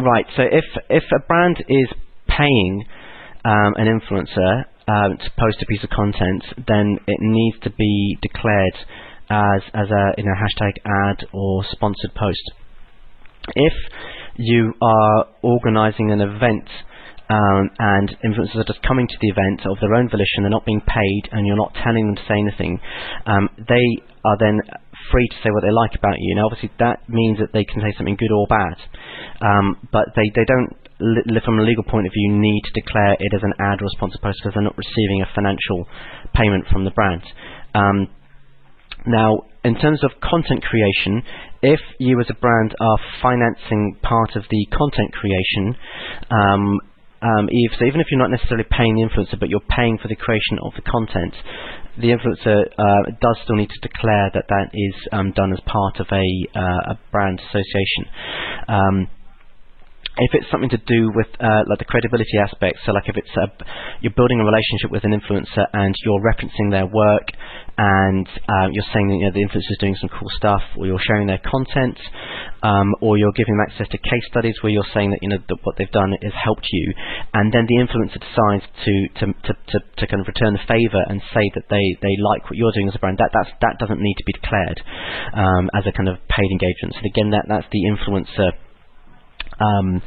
right. 0.00 0.26
So 0.36 0.42
if 0.42 0.64
if 0.90 1.04
a 1.14 1.26
brand 1.26 1.64
is 1.68 1.88
paying 2.28 2.84
um, 3.44 3.74
an 3.76 3.86
influencer 3.86 4.64
um, 4.88 5.16
to 5.18 5.30
post 5.38 5.62
a 5.62 5.66
piece 5.66 5.82
of 5.82 5.90
content, 5.90 6.44
then 6.66 6.98
it 7.06 7.18
needs 7.20 7.58
to 7.62 7.70
be 7.70 8.18
declared 8.22 8.74
as 9.30 9.62
as 9.74 9.90
a 9.90 10.12
you 10.18 10.24
know 10.24 10.34
hashtag 10.34 10.72
ad 10.84 11.26
or 11.32 11.64
sponsored 11.70 12.14
post. 12.14 12.42
If 13.54 13.72
you 14.36 14.72
are 14.82 15.26
organising 15.42 16.10
an 16.10 16.20
event 16.20 16.68
um, 17.28 17.70
and 17.78 18.16
influencers 18.24 18.56
are 18.56 18.70
just 18.70 18.82
coming 18.82 19.06
to 19.08 19.18
the 19.20 19.28
event 19.28 19.66
of 19.66 19.78
their 19.80 19.94
own 19.94 20.08
volition, 20.08 20.42
they're 20.42 20.50
not 20.50 20.66
being 20.66 20.82
paid, 20.86 21.22
and 21.32 21.46
you're 21.46 21.56
not 21.56 21.74
telling 21.82 22.06
them 22.06 22.16
to 22.16 22.26
say 22.28 22.38
anything, 22.38 22.78
um, 23.26 23.48
they 23.68 23.86
are 24.24 24.36
then 24.38 24.60
free 25.10 25.26
to 25.28 25.36
say 25.42 25.50
what 25.50 25.62
they 25.62 25.70
like 25.70 25.94
about 25.94 26.16
you. 26.18 26.34
Now, 26.34 26.46
obviously, 26.46 26.70
that 26.78 27.08
means 27.08 27.38
that 27.38 27.52
they 27.52 27.64
can 27.64 27.82
say 27.82 27.94
something 27.96 28.16
good 28.16 28.30
or 28.30 28.46
bad, 28.46 28.78
um, 29.42 29.76
but 29.92 30.14
they, 30.14 30.30
they 30.34 30.46
don't, 30.46 30.70
li- 31.00 31.42
from 31.44 31.58
a 31.58 31.66
legal 31.66 31.84
point 31.84 32.06
of 32.06 32.12
view, 32.12 32.38
need 32.38 32.62
to 32.66 32.72
declare 32.78 33.14
it 33.18 33.34
as 33.34 33.42
an 33.42 33.54
ad 33.58 33.82
or 33.82 33.88
sponsored 33.98 34.22
post 34.22 34.38
because 34.42 34.54
they're 34.54 34.62
not 34.62 34.78
receiving 34.78 35.22
a 35.22 35.34
financial 35.34 35.86
payment 36.34 36.66
from 36.70 36.84
the 36.84 36.94
brand. 36.94 37.22
Um, 37.74 38.08
now, 39.06 39.46
in 39.64 39.78
terms 39.78 40.02
of 40.02 40.10
content 40.22 40.62
creation, 40.62 41.22
if 41.62 41.80
you 41.98 42.18
as 42.20 42.26
a 42.30 42.34
brand 42.34 42.74
are 42.80 42.98
financing 43.22 43.98
part 44.02 44.36
of 44.36 44.44
the 44.50 44.66
content 44.70 45.12
creation, 45.12 45.74
um, 47.22 47.48
Eve, 47.50 47.70
so 47.78 47.84
even 47.86 48.00
if 48.00 48.06
you're 48.10 48.20
not 48.20 48.30
necessarily 48.30 48.66
paying 48.70 48.94
the 48.96 49.08
influencer, 49.08 49.38
but 49.38 49.48
you're 49.48 49.64
paying 49.68 49.98
for 49.98 50.08
the 50.08 50.16
creation 50.16 50.58
of 50.62 50.72
the 50.76 50.82
content, 50.82 51.34
the 51.98 52.12
influencer 52.12 52.66
uh, 52.78 53.10
does 53.20 53.38
still 53.44 53.56
need 53.56 53.70
to 53.70 53.88
declare 53.88 54.30
that 54.34 54.44
that 54.48 54.68
is 54.74 54.94
um, 55.12 55.32
done 55.32 55.52
as 55.52 55.60
part 55.64 55.98
of 56.00 56.06
a, 56.12 56.26
uh, 56.54 56.92
a 56.92 56.98
brand 57.10 57.40
association. 57.40 58.04
Um, 58.68 59.08
if 60.18 60.30
it's 60.32 60.48
something 60.50 60.70
to 60.70 60.80
do 60.80 61.12
with 61.14 61.28
uh, 61.40 61.68
like 61.68 61.78
the 61.78 61.84
credibility 61.84 62.38
aspect, 62.40 62.78
so 62.84 62.92
like 62.92 63.04
if 63.06 63.16
it's 63.16 63.28
you're 64.00 64.16
building 64.16 64.40
a 64.40 64.44
relationship 64.44 64.90
with 64.90 65.04
an 65.04 65.12
influencer 65.12 65.66
and 65.72 65.94
you're 66.04 66.20
referencing 66.20 66.70
their 66.70 66.86
work 66.86 67.28
and 67.76 68.26
uh, 68.48 68.72
you're 68.72 68.88
saying 68.96 69.08
that 69.12 69.16
you 69.20 69.28
know, 69.28 69.34
the 69.36 69.44
influencer 69.44 69.68
is 69.68 69.80
doing 69.80 69.96
some 70.00 70.08
cool 70.08 70.32
stuff, 70.36 70.62
or 70.78 70.86
you're 70.86 71.02
sharing 71.04 71.26
their 71.26 71.40
content, 71.44 72.00
um, 72.62 72.88
or 73.04 73.18
you're 73.18 73.36
giving 73.36 73.52
them 73.52 73.66
access 73.68 73.84
to 73.92 73.98
case 73.98 74.24
studies 74.32 74.56
where 74.62 74.72
you're 74.72 74.88
saying 74.96 75.10
that 75.12 75.20
you 75.20 75.28
know 75.28 75.36
that 75.36 75.60
what 75.62 75.76
they've 75.76 75.92
done 75.92 76.16
has 76.22 76.32
helped 76.32 76.66
you, 76.72 76.94
and 77.34 77.52
then 77.52 77.68
the 77.68 77.76
influencer 77.76 78.16
decides 78.16 78.64
to 78.88 78.94
to, 79.20 79.24
to, 79.44 79.52
to, 79.52 79.78
to 80.00 80.04
kind 80.08 80.24
of 80.24 80.26
return 80.26 80.56
the 80.56 80.64
favour 80.64 81.04
and 81.12 81.20
say 81.36 81.44
that 81.52 81.68
they, 81.68 81.84
they 82.00 82.16
like 82.16 82.48
what 82.48 82.56
you're 82.56 82.72
doing 82.72 82.88
as 82.88 82.96
a 82.96 82.98
brand, 82.98 83.20
that 83.20 83.30
that's, 83.36 83.52
that 83.60 83.76
doesn't 83.76 84.00
need 84.00 84.16
to 84.16 84.24
be 84.24 84.32
declared 84.32 84.80
um, 85.36 85.68
as 85.76 85.84
a 85.84 85.92
kind 85.92 86.08
of 86.08 86.16
paid 86.32 86.48
engagement. 86.48 86.96
So 86.96 87.04
again, 87.04 87.30
that 87.36 87.44
that's 87.44 87.68
the 87.68 87.84
influencer 87.84 88.56
um, 89.60 90.02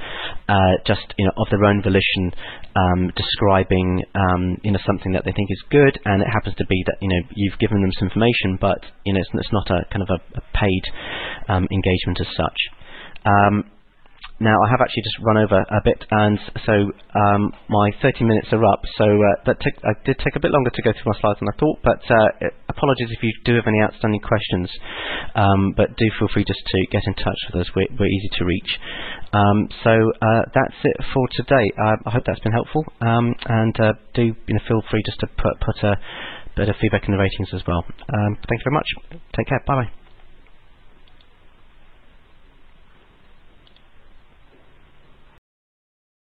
uh, 0.47 0.75
just 0.85 1.13
you 1.17 1.25
know 1.25 1.33
of 1.38 1.47
their 1.49 1.63
own 1.65 1.81
volition 1.81 2.31
um, 2.75 3.12
describing 3.15 4.03
um, 4.15 4.57
you 4.63 4.71
know 4.71 4.79
something 4.85 5.13
that 5.13 5.25
they 5.25 5.31
think 5.31 5.49
is 5.51 5.63
good, 5.69 5.99
and 6.05 6.21
it 6.21 6.27
happens 6.31 6.55
to 6.57 6.65
be 6.65 6.83
that 6.88 6.97
you 7.01 7.09
know 7.09 7.21
you've 7.35 7.59
given 7.59 7.81
them 7.81 7.91
some 7.97 8.07
information, 8.07 8.57
but 8.59 8.79
you 9.05 9.13
know 9.13 9.19
it's, 9.19 9.29
it's 9.33 9.53
not 9.53 9.69
a 9.69 9.85
kind 9.91 10.03
of 10.03 10.09
a, 10.09 10.19
a 10.38 10.41
paid 10.53 10.83
um, 11.47 11.67
engagement 11.71 12.19
as 12.19 12.27
such. 12.35 12.59
Now 14.39 14.56
I 14.63 14.69
have 14.69 14.82
actually 14.82 15.04
just 15.04 15.19
run 15.21 15.38
over 15.38 15.60
a 15.60 15.82
bit, 15.84 15.99
and 16.12 16.39
so 16.65 16.73
um, 17.15 17.52
my 17.69 17.91
30 18.02 18.23
minutes 18.23 18.47
are 18.52 18.63
up. 18.65 18.82
So 18.97 19.06
uh, 19.06 19.36
that 19.45 19.60
took, 19.62 19.73
I 19.84 19.93
did 20.06 20.17
take 20.23 20.36
a 20.36 20.39
bit 20.39 20.52
longer 20.52 20.71
to 20.71 20.82
go 20.82 20.91
through 20.91 21.12
my 21.12 21.19
slides 21.19 21.39
than 21.39 21.49
I 21.52 21.58
thought. 21.60 21.78
But 21.84 22.02
uh, 22.10 22.49
apologies 22.69 23.10
if 23.12 23.21
you 23.23 23.32
do 23.45 23.56
have 23.56 23.67
any 23.67 23.82
outstanding 23.82 24.21
questions. 24.21 24.71
Um, 25.36 25.73
but 25.75 25.95
do 25.97 26.06
feel 26.19 26.30
free 26.34 26.45
just 26.47 26.62
to 26.65 26.80
get 26.91 27.04
in 27.06 27.13
touch 27.15 27.39
with 27.52 27.62
us. 27.62 27.67
We're, 27.75 27.91
we're 27.99 28.08
easy 28.12 28.30
to 28.39 28.45
reach. 28.45 28.71
Um, 29.34 29.67
so 29.84 29.91
uh, 29.91 30.43
that's 30.56 30.80
it 30.84 30.97
for 31.13 31.28
today. 31.36 31.71
Uh, 31.75 31.97
I 32.08 32.12
hope 32.12 32.23
that's 32.25 32.39
been 32.39 32.56
helpful. 32.56 32.84
Um, 33.02 33.36
and 33.45 33.75
uh, 33.80 33.93
do 34.13 34.23
you 34.32 34.54
know, 34.56 34.63
feel 34.67 34.82
free 34.89 35.04
just 35.06 35.19
to 35.19 35.28
put 35.28 35.60
put 35.60 35.84
a 35.84 35.97
bit 36.56 36.69
of 36.69 36.75
feedback 36.82 37.04
in 37.08 37.12
the 37.12 37.19
ratings 37.19 37.49
as 37.54 37.62
well. 37.67 37.84
Um, 37.88 38.36
thank 38.47 38.60
you 38.60 38.71
very 38.71 38.75
much. 38.75 38.88
Take 39.36 39.47
care. 39.47 39.63
Bye 39.67 39.84
bye. 39.84 39.98